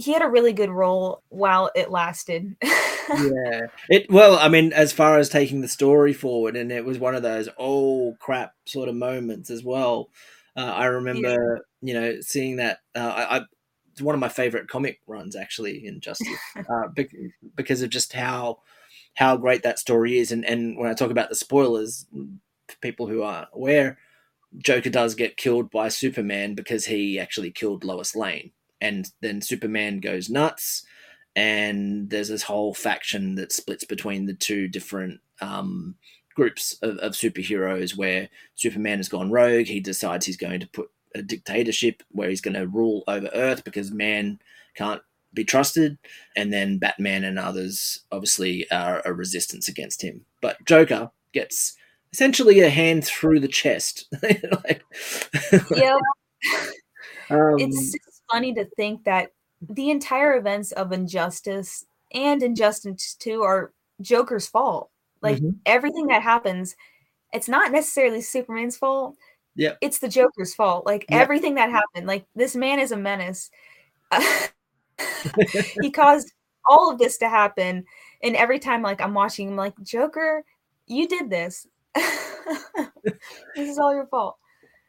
[0.01, 2.57] he had a really good role while it lasted.
[2.63, 3.67] yeah.
[3.89, 7.15] It well, I mean, as far as taking the story forward, and it was one
[7.15, 10.11] of those oh crap sort of moments as well.
[10.57, 12.79] Uh, I remember, you know, seeing that.
[12.95, 13.41] Uh, I, I
[13.93, 17.15] it's one of my favorite comic runs actually Injustice uh, bec-
[17.57, 18.61] because of just how
[19.15, 20.33] how great that story is.
[20.33, 23.99] And and when I talk about the spoilers, for people who aren't aware,
[24.59, 30.01] Joker does get killed by Superman because he actually killed Lois Lane, and then Superman
[30.01, 30.85] goes nuts
[31.37, 35.95] and there's this whole faction that splits between the two different um,
[36.35, 39.67] groups of, of superheroes where superman has gone rogue.
[39.67, 43.65] He decides he's going to put a dictatorship where he's going to rule over earth
[43.65, 44.41] because man
[44.75, 45.97] can't be trusted
[46.37, 50.25] and then batman and others obviously are a resistance against him.
[50.41, 51.77] But joker gets
[52.13, 54.13] essentially a hand through the chest.
[54.23, 54.83] Like,
[55.77, 55.97] yeah,
[57.31, 57.95] um, it's
[58.31, 64.91] funny to think that the entire events of Injustice and Injustice 2 are Joker's fault.
[65.23, 65.59] Like Mhm.
[65.67, 66.77] everything that happens,
[67.33, 69.17] it's not necessarily Superman's fault.
[69.57, 69.79] Yep.
[69.81, 70.87] It's the Joker's fault.
[70.87, 71.21] Like Yep.
[71.21, 73.51] everything that happened, like this man is a menace.
[75.83, 76.33] he caused
[76.67, 77.85] all of this to happen.
[78.23, 80.45] And every time like I'm watching him like Joker,
[80.87, 81.67] you did this.
[81.95, 84.37] this is all your fault.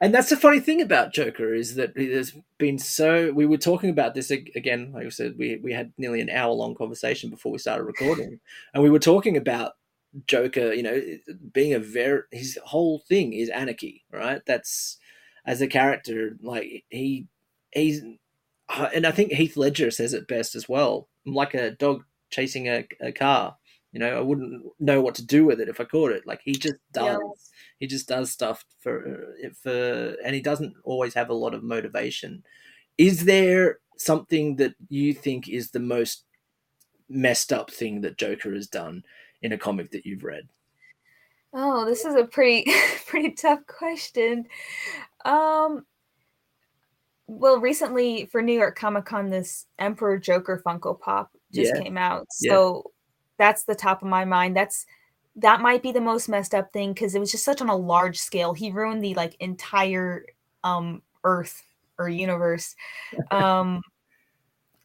[0.02, 3.32] And that's the funny thing about Joker is that there's been so.
[3.32, 4.92] We were talking about this again.
[4.94, 8.40] Like I said, we we had nearly an hour long conversation before we started recording,
[8.74, 9.74] and we were talking about
[10.26, 10.74] Joker.
[10.74, 11.02] You know,
[11.54, 14.42] being a very his whole thing is anarchy, right?
[14.48, 14.98] That's
[15.46, 17.28] as a character, like he
[17.72, 18.02] he's,
[18.96, 21.10] and I think Heath Ledger says it best as well.
[21.28, 23.58] I'm like a dog chasing a, a car.
[23.92, 26.26] You know, I wouldn't know what to do with it if I caught it.
[26.26, 27.06] Like he just does.
[27.06, 27.18] Yeah.
[27.80, 32.44] He just does stuff for for, and he doesn't always have a lot of motivation.
[32.98, 36.26] Is there something that you think is the most
[37.10, 39.04] messed up thing that Joker has done
[39.42, 40.48] in a comic that you've read?
[41.54, 42.72] Oh, this is a pretty
[43.08, 44.46] pretty tough question.
[45.26, 45.86] Um
[47.28, 51.82] well, recently for New York Comic Con, this Emperor Joker Funko Pop just Yeah.
[51.82, 52.28] came out.
[52.30, 52.92] So
[53.42, 54.58] that's the top of my mind.
[54.58, 54.88] That's
[55.38, 57.78] that might be the most messed up thing because it was just such on a
[57.78, 58.54] large scale.
[58.56, 60.26] He ruined the like entire
[60.66, 61.64] um Earth
[62.00, 62.76] or universe.
[63.32, 63.82] Um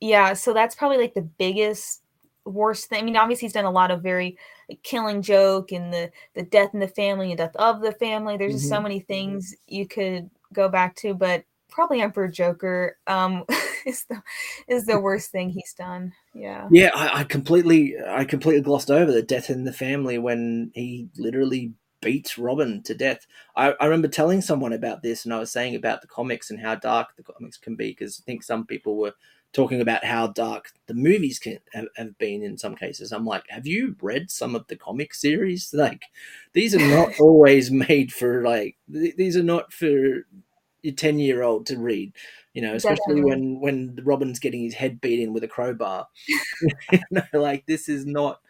[0.00, 2.02] yeah, so that's probably like the biggest
[2.44, 3.00] worst thing.
[3.00, 4.36] I mean, obviously he's done a lot of very
[4.68, 8.36] like, killing joke and the the death in the family and death of the family.
[8.36, 8.82] There's just so Mhm.
[8.82, 13.44] many things you could go back to, but probably Emperor Joker um
[13.86, 14.22] is the
[14.68, 16.12] is the worst thing he's done.
[16.36, 16.70] Yeah.
[16.70, 21.08] Yeah, I, I completely, I completely glossed over the death in the family when he
[21.16, 21.72] literally
[22.02, 23.26] beats Robin to death.
[23.54, 26.60] I, I remember telling someone about this, and I was saying about the comics and
[26.60, 29.14] how dark the comics can be because I think some people were
[29.52, 33.12] talking about how dark the movies can have, have been in some cases.
[33.12, 35.72] I'm like, have you read some of the comic series?
[35.86, 36.02] Like,
[36.52, 40.26] these are not always made for like th- these are not for
[40.82, 42.12] your ten year old to read.
[42.56, 43.30] You know, especially Definitely.
[43.30, 46.08] when when Robin's getting his head beat in with a crowbar.
[46.90, 48.40] you know, like this is not.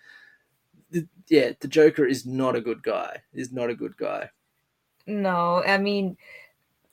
[0.92, 3.24] the- Yeah, the Joker is not a good guy.
[3.34, 4.30] Is not a good guy.
[5.08, 6.16] No, I mean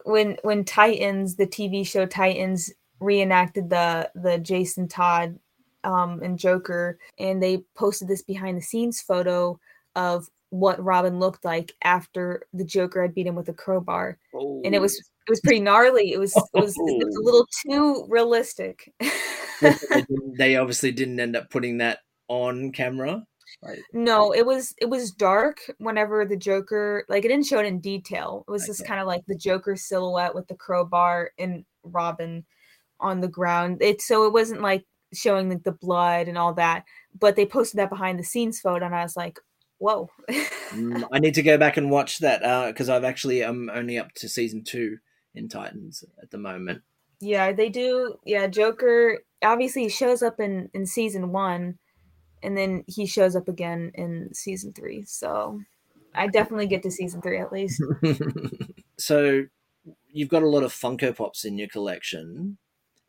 [0.05, 5.37] when when Titans, the TV show Titans reenacted the the Jason Todd
[5.83, 9.59] um and Joker and they posted this behind the scenes photo
[9.95, 14.17] of what Robin looked like after the Joker had beat him with a crowbar.
[14.33, 16.11] And it was it was pretty gnarly.
[16.11, 18.93] It was it was, it was a little too realistic.
[20.37, 23.25] they, obviously didn't end up putting that on camera.
[23.61, 27.65] Like, No, it was it was dark whenever the Joker like it didn't show it
[27.65, 28.43] in detail.
[28.47, 32.45] It was just kind of like the Joker silhouette with the crowbar and Robin
[32.99, 33.81] on the ground.
[33.81, 36.83] It so it wasn't like showing like the blood and all that.
[37.17, 39.39] But they posted that behind the scenes photo, and I was like,
[39.77, 43.97] "Whoa!" mm, I need to go back and watch that because I've actually I'm only
[43.97, 44.97] up to season two
[45.35, 46.81] in Titans at the moment.
[47.19, 48.15] yeah, they do.
[48.25, 51.79] Yeah, Joker obviously shows up in in season one,
[52.41, 55.03] and then he shows up again in season three.
[55.03, 55.61] So
[56.15, 57.81] I definitely get to season three at least.
[58.97, 59.45] so
[60.11, 62.57] you've got a lot of Funko Pops in your collection.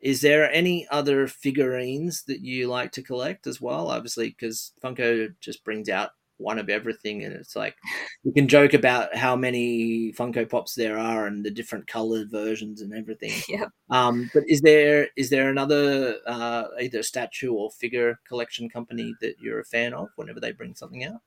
[0.01, 3.89] Is there any other figurines that you like to collect as well?
[3.89, 7.75] Obviously, because Funko just brings out one of everything, and it's like
[8.23, 12.81] you can joke about how many Funko Pops there are and the different colored versions
[12.81, 13.31] and everything.
[13.47, 13.69] Yep.
[13.89, 19.35] Um, but is there is there another uh, either statue or figure collection company that
[19.39, 21.21] you're a fan of whenever they bring something out?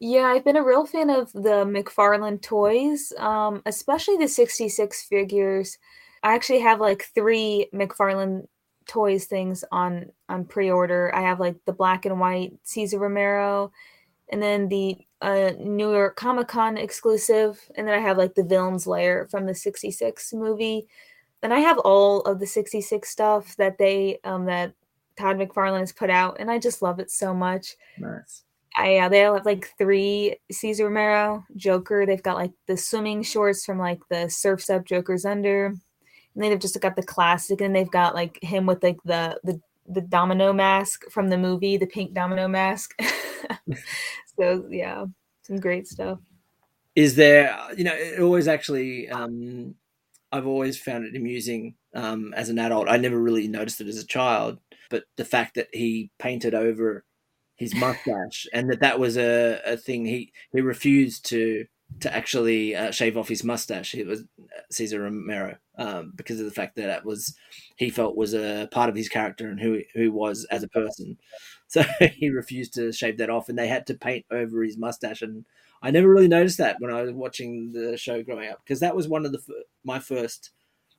[0.00, 5.78] Yeah, I've been a real fan of the McFarlane toys, um, especially the 66 figures.
[6.24, 8.46] I actually have like three McFarlane
[8.86, 11.14] toys things on on pre-order.
[11.14, 13.72] I have like the black and white Cesar Romero,
[14.32, 18.42] and then the uh, New York Comic Con exclusive, and then I have like the
[18.42, 20.88] Villains layer from the 66 movie.
[21.42, 24.74] And I have all of the 66 stuff that they um that
[25.18, 27.76] Todd McFarlane has put out, and I just love it so much.
[27.98, 28.44] Nice.
[28.74, 32.06] I uh, they all have like three Cesar Romero Joker.
[32.06, 35.78] They've got like the swimming shorts from like the Surfs Up Joker's Under, and
[36.34, 39.60] then they've just got the classic, and they've got like him with like the the
[39.86, 42.94] the domino mask from the movie, the pink domino mask.
[44.38, 45.04] so yeah,
[45.42, 46.18] some great stuff.
[46.94, 49.74] is there you know it always actually um
[50.30, 53.98] i've always found it amusing um as an adult i never really noticed it as
[53.98, 54.58] a child
[54.90, 57.04] but the fact that he painted over
[57.56, 61.64] his mustache and that that was a, a thing he he refused to
[62.00, 64.24] to actually uh, shave off his mustache it was
[64.70, 67.34] Cesar Romero um, because of the fact that that was
[67.76, 71.16] he felt was a part of his character and who who was as a person
[71.68, 75.22] so he refused to shave that off and they had to paint over his mustache
[75.22, 75.44] and
[75.82, 78.94] I never really noticed that when I was watching the show growing up because that
[78.94, 79.40] was one of the
[79.84, 80.50] my first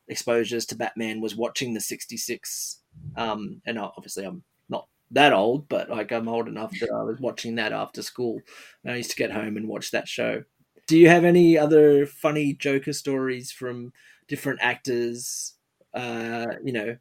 [0.07, 2.81] exposures to Batman was watching the '66.
[3.15, 7.19] Um, and obviously, I'm not that old, but like I'm old enough that I was
[7.19, 8.41] watching that after school.
[8.83, 10.43] And I used to get home and watch that show.
[10.87, 13.93] Do you have any other funny Joker stories from
[14.27, 15.53] different actors?
[15.93, 16.97] Uh, you know,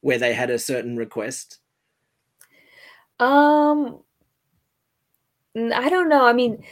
[0.00, 1.58] where they had a certain request.
[3.18, 4.00] Um,
[5.56, 6.26] I don't know.
[6.26, 6.64] I mean,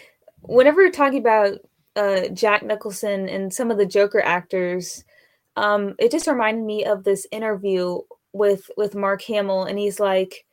[0.42, 1.58] whenever you're talking about
[1.96, 5.04] uh, Jack Nicholson and some of the Joker actors,
[5.56, 7.98] um, it just reminded me of this interview
[8.32, 10.46] with with Mark Hamill, and he's like,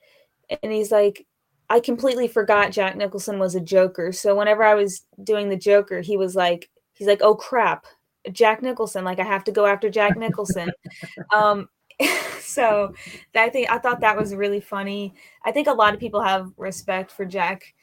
[0.50, 1.26] and he's like,
[1.69, 4.12] I completely forgot Jack Nicholson was a Joker.
[4.12, 7.86] So whenever I was doing the Joker, he was like, he's like, oh crap,
[8.32, 10.71] Jack Nicholson, like I have to go after Jack Nicholson.
[11.36, 11.67] um,
[12.39, 12.93] so
[13.34, 15.13] I think I thought that was really funny.
[15.43, 17.73] I think a lot of people have respect for Jack's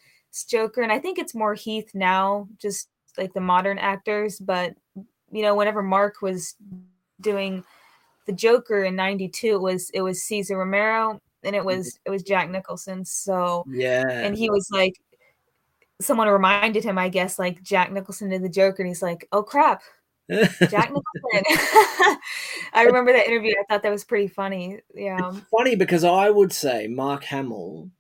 [0.49, 4.39] Joker, and I think it's more Heath now, just like the modern actors.
[4.39, 4.75] But
[5.31, 6.57] you know, whenever Mark was
[7.21, 7.65] doing
[8.27, 11.67] the Joker in '92, it was it was Cesar Romero and it mm-hmm.
[11.67, 13.05] was it was Jack Nicholson.
[13.05, 15.01] So Yeah, and he was like,
[16.01, 19.43] someone reminded him, I guess, like Jack Nicholson did the Joker, and he's like, oh
[19.43, 19.83] crap,
[20.29, 21.03] Jack Nicholson.
[22.73, 23.55] I remember that interview.
[23.59, 24.81] I thought that was pretty funny.
[24.95, 25.33] Yeah.
[25.51, 27.91] funny because I would say Mark Hamill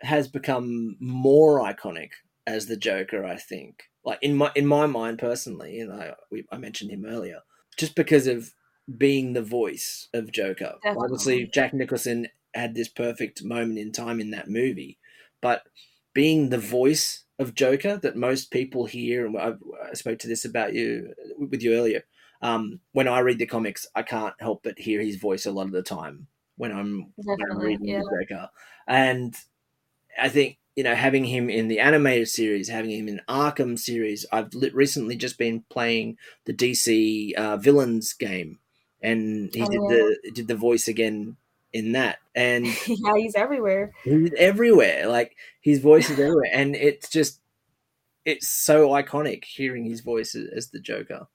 [0.00, 2.10] has become more iconic
[2.46, 3.24] as the Joker.
[3.24, 7.04] I think, like in my in my mind personally, and I we, I mentioned him
[7.06, 7.40] earlier,
[7.76, 8.52] just because of
[8.98, 10.74] being the voice of Joker.
[10.82, 11.04] Definitely.
[11.04, 14.98] Obviously, Jack Nicholson had this perfect moment in time in that movie,
[15.40, 15.64] but
[16.14, 19.54] being the voice of Joker that most people hear, and I,
[19.90, 22.04] I spoke to this about you with you earlier.
[22.42, 25.66] Um, when I read the comics, I can't help but hear his voice a lot
[25.66, 26.26] of the time
[26.56, 28.00] when I'm, when I'm reading yeah.
[28.00, 28.50] the Joker,
[28.86, 29.34] and
[30.20, 34.26] I think you know having him in the animated series, having him in Arkham series.
[34.32, 38.58] I've recently just been playing the DC uh, villains game,
[39.00, 39.88] and he Oh, did yeah.
[39.88, 41.36] the did the voice again
[41.72, 43.92] in that, and yeah, he's everywhere.
[44.04, 45.06] he's everywhere.
[45.06, 47.40] Like his voice is everywhere, and it's just
[48.24, 51.26] it's so iconic hearing his voice as, the Joker.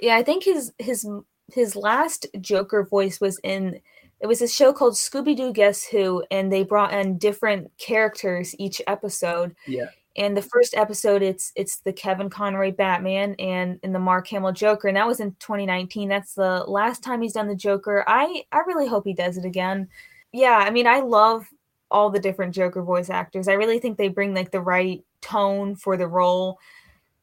[0.00, 1.08] Yeah, I think his his
[1.52, 3.80] his last Joker voice was in
[4.20, 8.54] it was a show called Scooby Doo Guess Who, and they brought in different characters
[8.58, 9.54] each episode.
[9.66, 9.90] Yeah.
[10.18, 14.52] And the first episode, it's it's the Kevin Conroy Batman and and the Mark Hamill
[14.52, 16.08] Joker, and that was in 2019.
[16.08, 18.04] That's the last time he's done the Joker.
[18.06, 19.88] I I really hope he does it again.
[20.32, 21.46] Yeah, I mean, I love
[21.90, 23.46] all the different Joker voice actors.
[23.46, 26.58] I really think they bring like the right tone for the role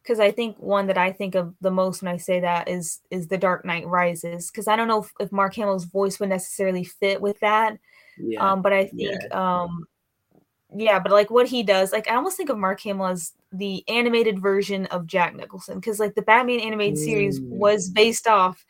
[0.02, 3.02] because I think one that I think of the most when I say that is
[3.12, 6.30] is The Dark Knight Rises because I don't know if, if Mark Hamill's voice would
[6.30, 7.78] necessarily fit with that,
[8.18, 9.86] Yeah, um, but I think um,
[10.74, 13.84] yeah, but like what he does, like I almost think of Mark Hamill as the
[13.88, 17.50] animated version of Jack Nicholson because like the Batman animated series Mm.
[17.50, 18.66] was based off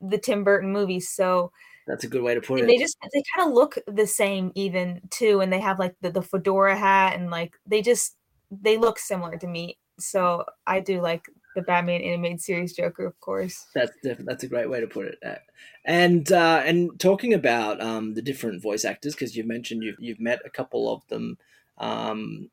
[0.00, 1.52] the Tim Burton movies, so
[1.86, 2.72] that's a good way to put and it.
[2.72, 6.10] they just they kind of look the same even too, and they have like the,
[6.10, 8.16] the fedora hat and like they just
[8.50, 9.78] they look similar to me.
[9.98, 11.24] So I do like
[11.56, 13.66] the Batman animated series Joker, of course.
[13.74, 15.18] That's that's a great way to put it.
[15.84, 20.20] And uh, and talking about um, the different voice actors, because you've mentioned you've you've
[20.20, 21.38] met a couple of them.
[21.78, 22.50] Um,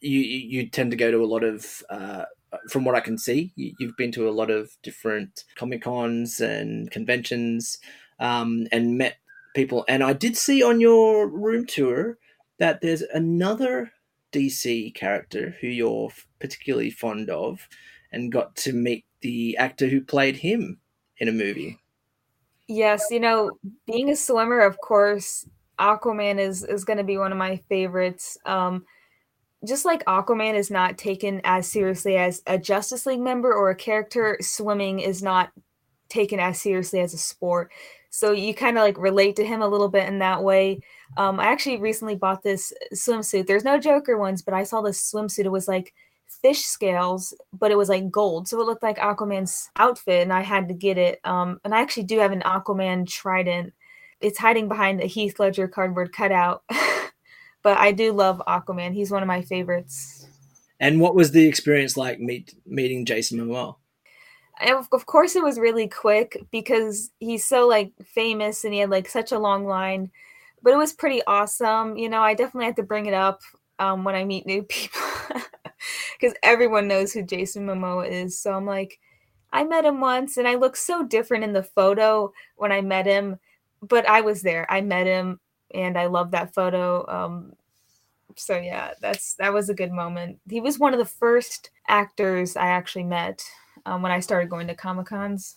[0.00, 1.82] you you tend to go to a lot of.
[1.90, 2.26] Uh,
[2.70, 6.40] from what I can see, you, you've been to a lot of different comic cons
[6.40, 7.78] and conventions,
[8.20, 9.16] um, and met
[9.56, 9.84] people.
[9.88, 12.18] And I did see on your room tour
[12.60, 13.90] that there's another
[14.34, 17.68] DC character who you're particularly fond of,
[18.14, 20.78] and got to meet the actor who played him
[21.18, 21.78] in a movie.
[22.66, 23.50] Yes, you know,
[23.86, 25.46] being a swimmer, of course,
[25.78, 28.38] Aquaman is is going to be one of my favorites.
[28.46, 28.84] Um,
[29.66, 33.76] just like Aquaman is not taken as seriously as a Justice League member or a
[33.76, 35.50] character, swimming is not
[36.08, 37.72] taken as seriously as a sport.
[38.10, 40.80] So you kind of like relate to him a little bit in that way.
[41.16, 43.46] Um, I actually recently bought this swimsuit.
[43.46, 45.46] There's no Joker ones, but I saw this swimsuit.
[45.46, 45.92] It was like
[46.42, 48.48] fish scales, but it was like gold.
[48.48, 51.20] So it looked like Aquaman's outfit, and I had to get it.
[51.24, 53.72] Um, and I actually do have an Aquaman trident.
[54.20, 56.64] It's hiding behind a Heath Ledger cardboard cutout.
[57.62, 58.94] but I do love Aquaman.
[58.94, 60.26] He's one of my favorites.
[60.80, 63.76] And what was the experience like meet, meeting Jason Momoa?
[64.60, 68.80] And of, of course, it was really quick because he's so like famous and he
[68.80, 70.10] had like such a long line.
[70.62, 71.96] But it was pretty awesome.
[71.96, 73.40] You know, I definitely have to bring it up
[73.78, 75.00] um, when I meet new people
[76.18, 78.38] because everyone knows who Jason Momoa is.
[78.38, 78.98] So I'm like,
[79.52, 83.06] I met him once and I look so different in the photo when I met
[83.06, 83.38] him,
[83.80, 84.70] but I was there.
[84.70, 85.40] I met him
[85.72, 87.06] and I love that photo.
[87.08, 87.52] Um,
[88.36, 90.38] so yeah, that's that was a good moment.
[90.48, 93.44] He was one of the first actors I actually met
[93.86, 95.56] um, when I started going to Comic Cons.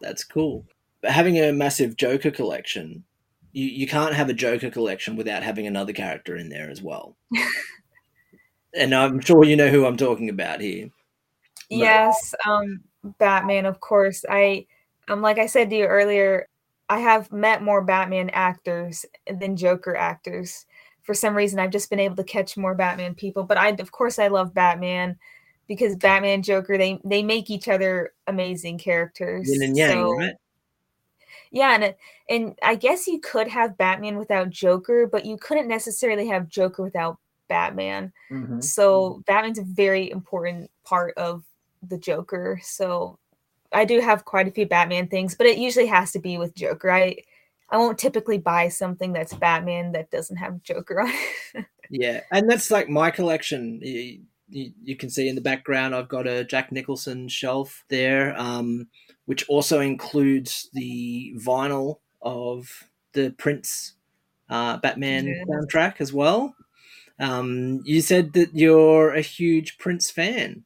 [0.00, 0.64] That's cool.
[1.00, 3.04] But having a massive Joker collection,
[3.52, 7.16] you, you can't have a Joker collection without having another character in there as well.
[8.74, 10.84] and I'm sure you know who I'm talking about here.
[10.84, 10.90] Right.
[11.80, 12.80] Yes, um,
[13.18, 14.24] Batman, of course.
[14.28, 14.66] I,
[15.08, 16.48] um, like I said to you earlier,
[16.88, 20.66] I have met more Batman actors than Joker actors.
[21.02, 23.42] For some reason, I've just been able to catch more Batman people.
[23.42, 25.18] But I, of course, I love Batman
[25.66, 29.48] because Batman and Joker they they make each other amazing characters.
[29.50, 30.34] Yin and Yang, So- right?
[31.50, 31.94] Yeah, and
[32.28, 36.82] and I guess you could have Batman without Joker, but you couldn't necessarily have Joker
[36.82, 38.12] without Batman.
[38.30, 38.60] Mm-hmm.
[38.60, 41.44] So Batman's a very important part of
[41.86, 42.60] the Joker.
[42.62, 43.18] So
[43.72, 46.54] I do have quite a few Batman things, but it usually has to be with
[46.54, 46.90] Joker.
[46.90, 47.16] I
[47.70, 51.10] I won't typically buy something that's Batman that doesn't have Joker on
[51.54, 51.66] it.
[51.90, 53.80] Yeah, and that's like my collection.
[53.82, 54.20] You,
[54.50, 58.88] you, you can see in the background, I've got a Jack Nicholson shelf there, um,
[59.24, 62.84] which also includes the vinyl of
[63.14, 63.94] the Prince
[64.50, 65.44] uh, Batman Yeah.
[65.48, 66.54] soundtrack as well.
[67.20, 70.64] Um, you said that you're a huge Prince fan.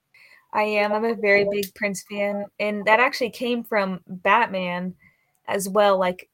[0.53, 0.93] I am.
[0.93, 4.95] I'm a very big Prince fan, and that actually came from Batman
[5.49, 5.99] as well.
[5.99, 6.29] Like,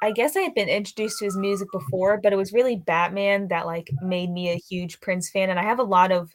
[0.00, 3.48] I guess I had been introduced to his music before, but it was really Batman
[3.48, 6.34] that like made me a huge Prince fan, and I have a lot of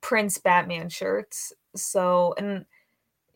[0.00, 1.52] Prince Batman shirts.
[1.74, 2.64] So, and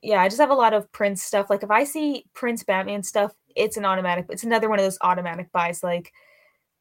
[0.03, 1.51] yeah, I just have a lot of Prince stuff.
[1.51, 4.27] Like, if I see Prince Batman stuff, it's an automatic.
[4.29, 5.83] It's another one of those automatic buys.
[5.83, 6.13] Like,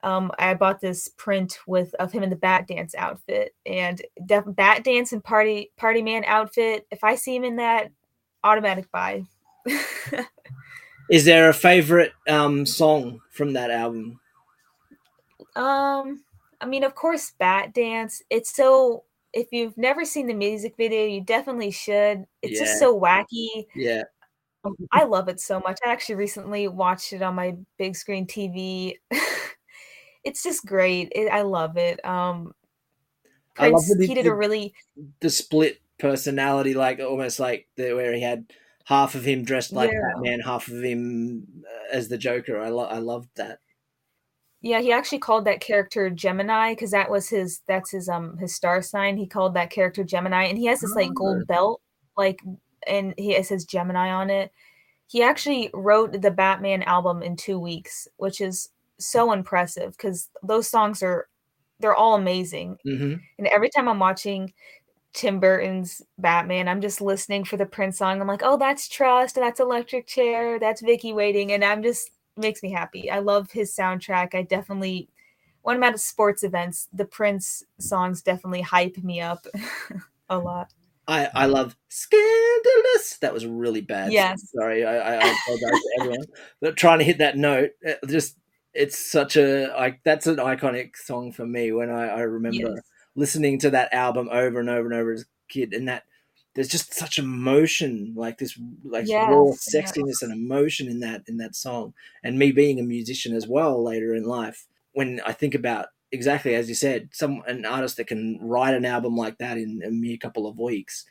[0.04, 4.44] um, I bought this print with of him in the Bat Dance outfit and def-
[4.48, 6.86] Bat Dance and Party Party Man outfit.
[6.92, 7.92] If I see him in that,
[8.44, 9.24] automatic buy.
[11.10, 14.20] Is there a favorite um, song from that album?
[15.56, 16.24] Um,
[16.62, 18.22] I mean, of course, Bat Dance.
[18.30, 19.04] It's so.
[19.34, 22.26] If you've never seen the music video, you definitely should.
[22.42, 22.66] It's Yeah.
[22.66, 23.66] just so wacky.
[23.76, 24.04] Yeah,
[24.92, 25.78] I love it so much.
[25.86, 28.96] I actually recently watched it on my big screen TV.
[30.26, 31.12] it's just great.
[31.16, 32.04] It, I love it.
[32.06, 32.54] Um,
[33.58, 34.74] I love Prince, the- he did the- a really
[35.22, 38.52] the split personality, like almost like the where he had
[38.86, 40.00] half of him dressed like Yeah.
[40.14, 42.60] Batman, half of him uh, as the Joker.
[42.60, 43.60] I lo- I loved that.
[44.62, 48.54] Yeah, he actually called that character Gemini because that was his that's his um his
[48.56, 49.16] star sign.
[49.18, 51.14] He called that character Gemini and he has this like Oh.
[51.14, 51.82] gold belt
[52.18, 52.42] like
[52.88, 54.52] and he it says Gemini on it.
[55.08, 58.70] He actually wrote the Batman album in 2 weeks, which is
[59.00, 61.28] so impressive cuz those songs are
[61.80, 62.78] they're all amazing.
[62.86, 64.54] hmm And every time I'm watching
[65.14, 68.20] Tim Burton's Batman, I'm just listening for the Prince song.
[68.22, 72.12] I'm like, "Oh, that's Trust, and that's Electric Chair, that's Vicky Waiting," and I'm just
[72.38, 73.10] makes me happy.
[73.10, 74.36] I love his soundtrack.
[74.36, 75.10] I definitely
[75.64, 79.46] when I'm at sports events, the Prince songs definitely hype me up
[80.30, 80.72] a lot.
[81.08, 83.18] I I love scandalous.
[83.22, 84.12] That was really bad.
[84.12, 84.42] Yes.
[84.56, 84.86] sorry.
[84.86, 86.26] I I, I apologize to everyone.
[86.62, 87.72] But trying to hit that note,
[88.08, 88.38] just
[88.76, 91.72] it's such a like that's an iconic song for me.
[91.72, 92.92] When I I remember Yes.
[93.16, 96.04] listening to that album over and over and over as a kid, and that
[96.56, 101.38] there's just such emotion, like this, like raw Yes, sexiness and emotion in that in
[101.38, 101.94] that song.
[102.24, 106.56] And me being a musician as well later in life, when I think about exactly
[106.56, 109.92] as you said, some an artist that can write an album like that in a
[109.92, 111.06] mere couple of weeks,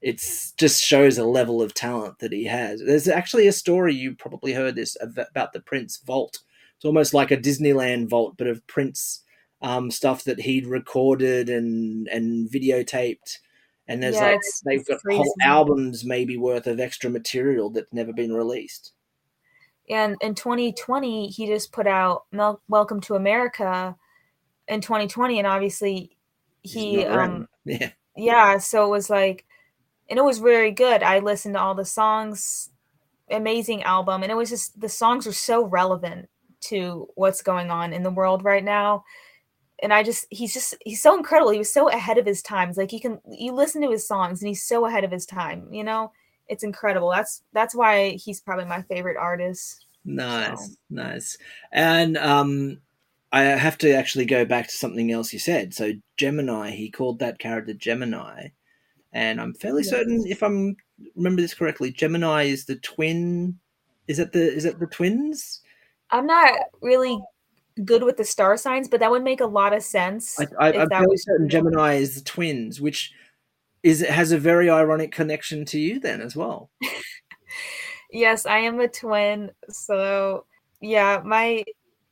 [0.00, 2.82] it's just shows a level of talent that he has.
[2.84, 6.40] There's actually a story you probably heard this about the Prince vault.
[6.76, 9.22] It's almost like a Disneyland vault, but of Prince
[9.62, 13.38] um, stuff that he'd recorded and and videotaped.
[13.88, 15.18] And there's Yeah, like it's- they've it's got crazy.
[15.18, 18.92] whole albums maybe worth of extra material that's never been released.
[19.90, 23.96] And in 2020, he just put out Mel- Welcome to America
[24.66, 26.16] in 2020 and obviously
[26.62, 29.44] he um yeah, yeah so it was like
[30.08, 32.70] and it was very good i listened to all the songs
[33.30, 36.30] amazing album and it was just the songs are so relevant
[36.64, 39.04] to what's going on in the world right now
[39.82, 42.76] and i just he's just he's so incredible he was so ahead of his times
[42.76, 45.66] like you can you listen to his songs and he's so ahead of his time
[45.72, 46.10] you know
[46.48, 51.38] it's incredible that's that's why he's probably my favorite artist nice, So- nice.
[51.72, 52.78] And um,
[53.32, 55.72] I have to actually go back to something else you said.
[55.74, 58.48] So Gemini, he called that character Gemini,
[59.14, 59.90] and I'm fairly Yes.
[59.90, 60.76] certain if I'm
[61.16, 63.58] remember this correctly, Gemini is the twin.
[64.06, 65.62] Is it the is it the twins?
[66.10, 67.18] I'm not really
[67.84, 70.72] good with the star signs but that would make a lot of sense I, I,
[70.72, 71.48] that fairly certain.
[71.48, 73.12] Gemini is the twins, which
[73.82, 76.70] is has a very ironic connection to you then as well.
[78.14, 79.50] Yes, I am a twin.
[79.68, 80.46] So
[80.80, 81.64] yeah, my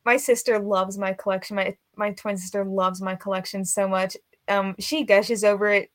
[0.05, 1.55] my sister loves my collection.
[1.55, 4.17] My my twin sister loves my collection so much.
[4.49, 5.93] Um, she gushes over it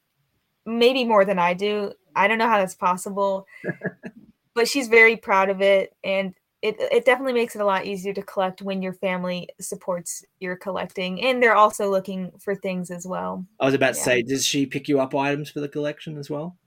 [0.65, 1.91] maybe more than I do.
[2.15, 3.45] I don't know how that's possible,
[4.55, 6.33] but she's very proud of it, and
[6.67, 10.55] it it definitely makes it a lot easier to collect when your family supports your
[10.55, 13.45] collecting, and they're also looking for things as well.
[13.59, 16.29] I was about to say, does she pick you up items for the collection as
[16.29, 16.57] well?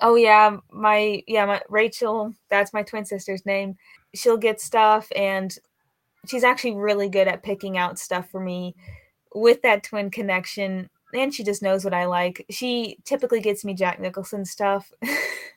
[0.00, 3.76] Oh yeah, my yeah, my Rachel, that's my twin sister's name.
[4.14, 5.56] She'll get stuff and
[6.26, 8.74] she's actually really good at picking out stuff for me
[9.34, 10.88] with that twin connection.
[11.12, 12.46] And she just knows what I like.
[12.50, 14.92] She typically gets me Jack Nicholson stuff.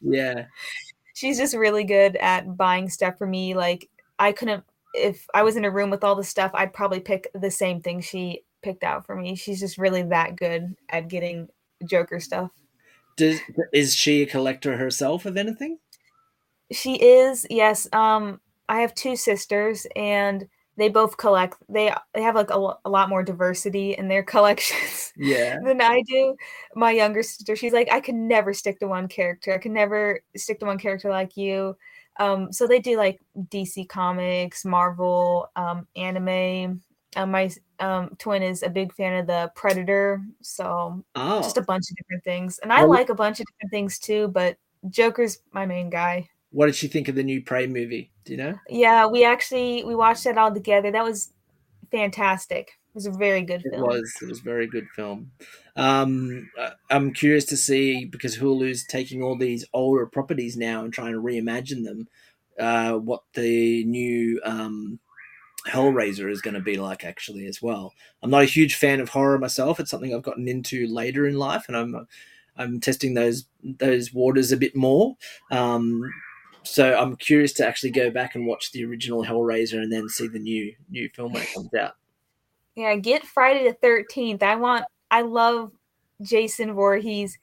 [0.06, 0.48] Yeah,
[1.14, 3.54] she's just really good at buying stuff for me.
[3.56, 3.90] Like
[4.20, 7.28] I couldn't if I was in a room with all the stuff, I'd probably pick
[7.34, 9.36] the same thing she picked out for me.
[9.36, 11.48] She's just really that good at getting
[11.86, 12.52] Joker stuff.
[13.18, 13.40] does
[13.72, 15.80] is she a collector herself of anything?
[16.72, 17.88] She is, yes.
[17.94, 18.40] Um,
[18.70, 20.48] I have two sisters, and
[20.78, 21.58] they both collect.
[21.70, 26.02] They they have like a, a lot more diversity in their collections Yeah, than I
[26.08, 26.36] do.
[26.76, 29.54] My younger sister, she's like, I can never stick to one character.
[29.54, 31.78] I can never stick to one character like you.
[32.20, 36.82] Um, so they do like DC Comics, Marvel, um, anime.
[37.16, 41.62] Um, my um, twin is a big fan of the Predator, so oh, just a
[41.62, 42.58] bunch of different things.
[42.60, 44.58] And I Well- like a bunch of different things too, but
[44.90, 46.28] Joker's my main guy.
[46.52, 48.12] what did she think of the new Prey movie?
[48.26, 48.60] Do you know?
[48.68, 50.90] Yeah, we actually we watched that all together.
[50.92, 51.32] That was
[51.92, 52.72] fantastic.
[52.94, 53.82] It was a very good It film.
[53.82, 54.14] was.
[54.22, 55.32] It was a very good film.
[55.76, 56.48] Um,
[56.92, 61.22] I'm curious to see because Hulu's taking all these older properties now and trying to
[61.22, 62.08] reimagine them.
[62.60, 65.00] Uh, what the new um,
[65.68, 67.94] Hellraiser is going to be like, actually, as well.
[68.22, 69.80] I'm not a huge fan of horror myself.
[69.80, 72.08] It's something I've gotten into later in life, and I'm
[72.58, 75.16] I'm testing those those waters a bit more.
[75.50, 76.04] Um,
[76.62, 80.28] so I'm curious to actually go back and watch the original Hellraiser and then see
[80.28, 81.96] the new new film when it comes out.
[82.76, 84.44] Yeah, get Friday the Thirteenth.
[84.44, 84.86] I want.
[85.12, 85.72] I love
[86.22, 87.38] Jason Voorhees.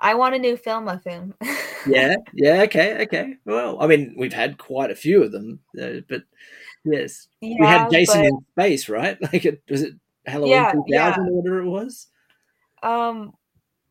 [0.00, 1.34] I want a new film of him.
[1.86, 3.34] yeah, yeah, okay, okay.
[3.44, 6.22] Well, I mean, we've had quite a few of them, uh, but
[6.84, 8.26] yes, yeah, we had Jason but...
[8.26, 9.18] in space, right?
[9.32, 9.94] Like, it was it
[10.24, 11.16] Halloween yeah, 2000 yeah.
[11.16, 12.06] or whatever it was.
[12.82, 13.34] Um,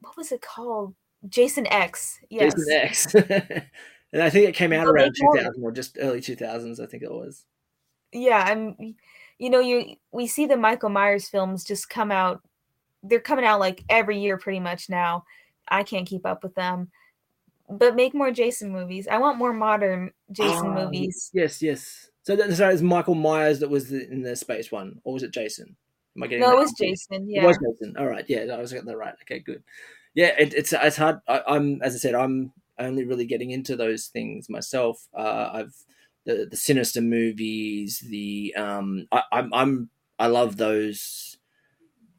[0.01, 0.95] what was it called?
[1.27, 2.19] Jason X.
[2.30, 2.53] Yes.
[2.55, 3.15] Jason X.
[4.13, 6.80] and I think it came out around 2000 or just early 2000s.
[6.80, 7.45] I think it was.
[8.11, 8.95] Yeah, I'm.
[9.39, 12.41] You know, you we see the Michael Myers films just come out.
[13.01, 15.23] They're coming out like every year, pretty much now.
[15.67, 16.89] I can't keep up with them.
[17.69, 19.07] But make more Jason movies.
[19.07, 21.29] I want more modern Jason uh, movies.
[21.33, 22.09] Yes, yes.
[22.23, 25.23] So that so it's Michael Myers that was the, in the space one, or was
[25.23, 25.75] it Jason?
[26.15, 26.41] Am I getting?
[26.41, 27.29] No, it was Jason.
[27.29, 27.95] Yeah, it was Jason.
[27.97, 29.13] All right, yeah, I was getting that right.
[29.23, 29.63] Okay, good.
[30.15, 31.19] Yeah, it, it's it's hard.
[31.27, 35.07] I, am as I said, I'm only really getting into those things myself.
[35.13, 35.75] Uh, I've
[36.26, 38.03] the the sinister movies.
[38.07, 41.38] The um, I, I'm I'm I love those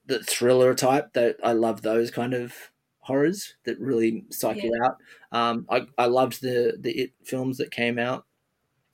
[0.07, 1.13] the thriller type.
[1.15, 2.55] That I love those kind of
[3.01, 4.65] horrors that really psych yeah.
[4.65, 4.97] you out.
[5.33, 8.25] Um, I I loved the the it films that came out,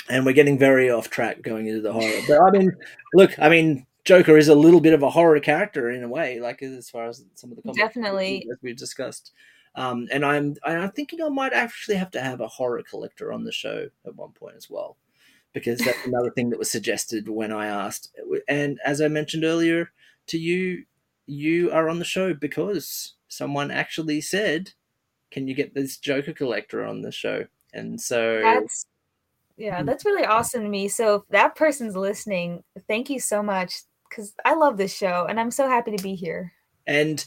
[0.09, 2.21] and we're getting very off track going into the horror.
[2.27, 2.73] But I mean,
[3.15, 6.41] look, I mean, Joker is a little bit of a horror character in a way,
[6.41, 9.33] like as far as some of the definitely as we've discussed.
[9.77, 13.45] Um, and I'm I'm thinking I might actually have to have a horror collector on
[13.45, 14.97] the show at one point as well,
[15.53, 18.17] because that's another thing that was suggested when I asked.
[18.49, 19.93] And as I mentioned earlier
[20.29, 20.85] to you,
[21.27, 24.73] you are on the show because someone actually said,
[25.31, 28.87] "Can you get this Joker collector on the show?" And so that's
[29.59, 30.89] yeah, that's really awesome to me.
[30.89, 35.41] So if that person's listening, thank you so much because I love this show and
[35.41, 36.53] I'm so happy to be here.
[36.87, 37.25] And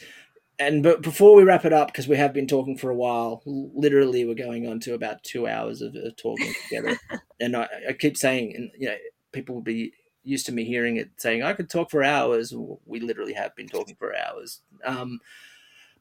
[0.60, 3.42] and but before we wrap it up, because we have been talking for a while,
[3.46, 6.98] literally we're going on to about two hours of, of talking together.
[7.40, 8.96] and I, I, keep saying, and you know,
[9.32, 9.94] people will be
[10.24, 12.54] used to me hearing it saying I could talk for hours.
[12.86, 14.60] We literally have been talking for hours.
[14.84, 15.22] Um,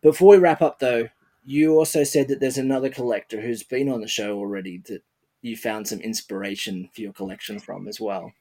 [0.02, 1.08] before we wrap up, though,
[1.44, 5.02] you also said that there's another collector who's been on the show already that
[5.40, 8.32] you found some inspiration for your collection from as well.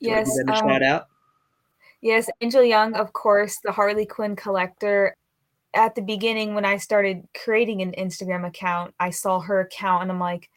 [0.00, 0.30] Do yes.
[0.48, 1.06] Um, shout out.
[2.00, 5.16] Yes, Angel Young, of course, the Harley Quinn collector.
[5.74, 10.10] At the beginning, when I started creating an Instagram account, I saw her account and
[10.10, 10.50] I'm like,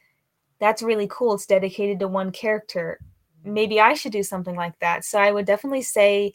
[0.59, 1.35] that's really cool.
[1.35, 2.99] It's dedicated to one character.
[3.43, 5.03] Maybe I should do something like that.
[5.05, 6.33] So I would definitely say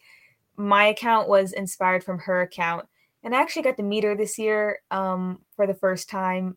[0.57, 2.87] my account was inspired from her account.
[3.25, 6.57] And I actually got to meet her this year um, for the first time.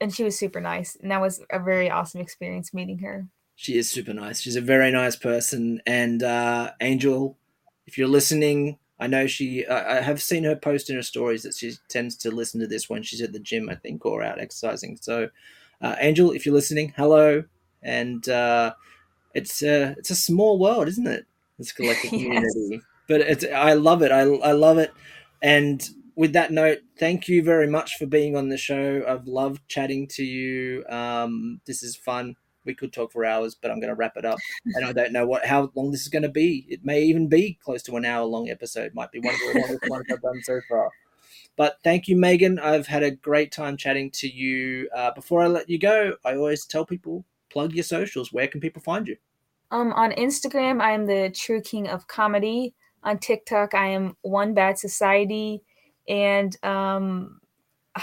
[0.00, 0.96] And she was super nice.
[1.00, 3.26] And that was a very awesome experience meeting her.
[3.54, 4.40] She is super nice.
[4.40, 5.80] She's a very nice person.
[5.86, 7.38] And uh, Angel,
[7.86, 9.66] if you're listening, I know she.
[9.66, 12.88] I have seen her post in her stories that she tends to listen to this
[12.88, 14.98] when she's at the gym, I think, or out exercising.
[15.00, 15.28] So,
[15.82, 17.44] uh, Angel, if you're listening, hello.
[17.82, 18.72] And uh,
[19.34, 21.26] it's a it's a small world, isn't it?
[21.58, 22.22] This collective yes.
[22.22, 24.10] community, but it's I love it.
[24.10, 24.92] I I love it.
[25.42, 29.04] And with that note, thank you very much for being on the show.
[29.06, 30.84] I've loved chatting to you.
[30.88, 32.36] Um, this is fun
[32.66, 34.38] we could talk for hours, but I'm going to wrap it up.
[34.74, 36.66] And I don't know what how long this is going to be.
[36.68, 38.94] It may even be close to an hour long episode.
[38.94, 40.90] Might be one of the longest ones I've done so far.
[41.56, 42.58] But thank you, Megan.
[42.58, 44.90] I've had a great time chatting to you.
[44.94, 48.32] Uh, before I let you go, I always tell people plug your socials.
[48.32, 49.16] Where can people find you?
[49.70, 52.74] Um, on Instagram, I am the True King of Comedy.
[53.02, 55.62] On TikTok, I am One Bad Society,
[56.08, 57.40] and um,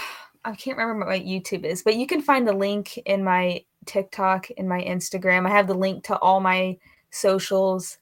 [0.46, 3.64] I can't remember what my YouTube is, but you can find the link in my
[3.86, 5.46] TikTok and my Instagram.
[5.46, 6.76] I have the link to all my
[7.10, 7.98] socials.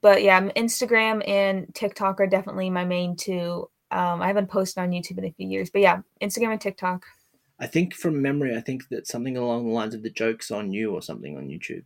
[0.00, 3.68] But yeah, Instagram and TikTok are definitely my main two.
[3.90, 7.04] Um, I haven't posted on YouTube in a few years, but yeah, Instagram and TikTok.
[7.60, 10.72] I think from memory, I think that something along the lines of the jokes on
[10.72, 11.82] you or something on YouTube.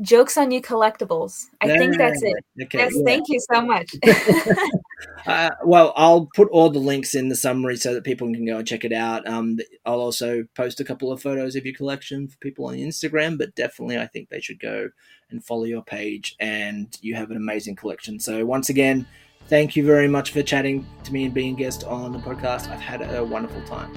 [0.00, 1.44] Jokes on You Collectibles.
[1.60, 2.34] I yeah, think that's it.
[2.62, 3.02] Okay, yes, yeah.
[3.04, 3.88] thank you so much.
[5.26, 8.58] uh, well, I'll put all the links in the summary so that people can go
[8.58, 9.26] and check it out.
[9.26, 13.38] Um, I'll also post a couple of photos of your collection for people on Instagram,
[13.38, 14.90] but definitely I think they should go
[15.30, 18.20] and follow your page, and you have an amazing collection.
[18.20, 19.06] So, once again,
[19.48, 22.68] thank you very much for chatting to me and being a guest on the podcast.
[22.70, 23.92] I've had a wonderful time.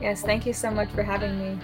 [0.00, 1.58] Yes, thank you so much for having me.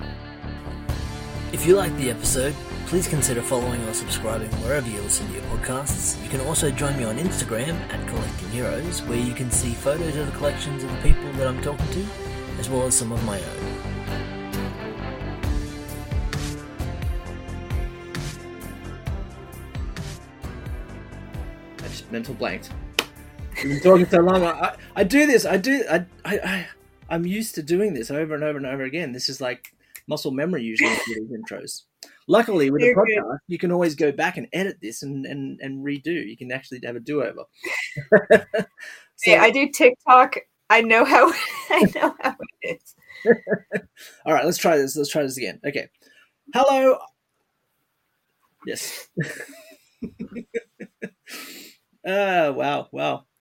[1.52, 2.54] If you liked the episode,
[2.86, 6.22] please consider following or subscribing wherever you listen to your podcasts.
[6.22, 10.14] You can also join me on Instagram at Collecting Heroes, where you can see photos
[10.16, 12.06] of the collections of the people that I'm talking to,
[12.58, 13.74] as well as some of my own.
[21.78, 22.70] I just mental blanked.
[23.56, 24.44] We've been talking so long.
[24.44, 25.46] I, I do this.
[25.46, 25.84] I do.
[25.90, 26.66] I, I, I,
[27.08, 29.12] I'm used to doing this over and over and over again.
[29.12, 29.74] This is like
[30.06, 31.84] muscle memory usually for these intros.
[32.26, 33.06] Luckily, with the good.
[33.18, 36.26] podcast, you can always go back and edit this and and, and redo.
[36.26, 37.44] You can actually have a do over.
[39.26, 40.36] Yeah, I do TikTok.
[40.70, 41.32] I know how
[41.70, 42.94] I know how it is.
[44.26, 44.96] All right, let's try this.
[44.96, 45.60] Let's try this again.
[45.64, 45.88] Okay.
[46.52, 46.98] Hello.
[48.66, 49.08] Yes.
[52.06, 53.24] uh, wow, wow.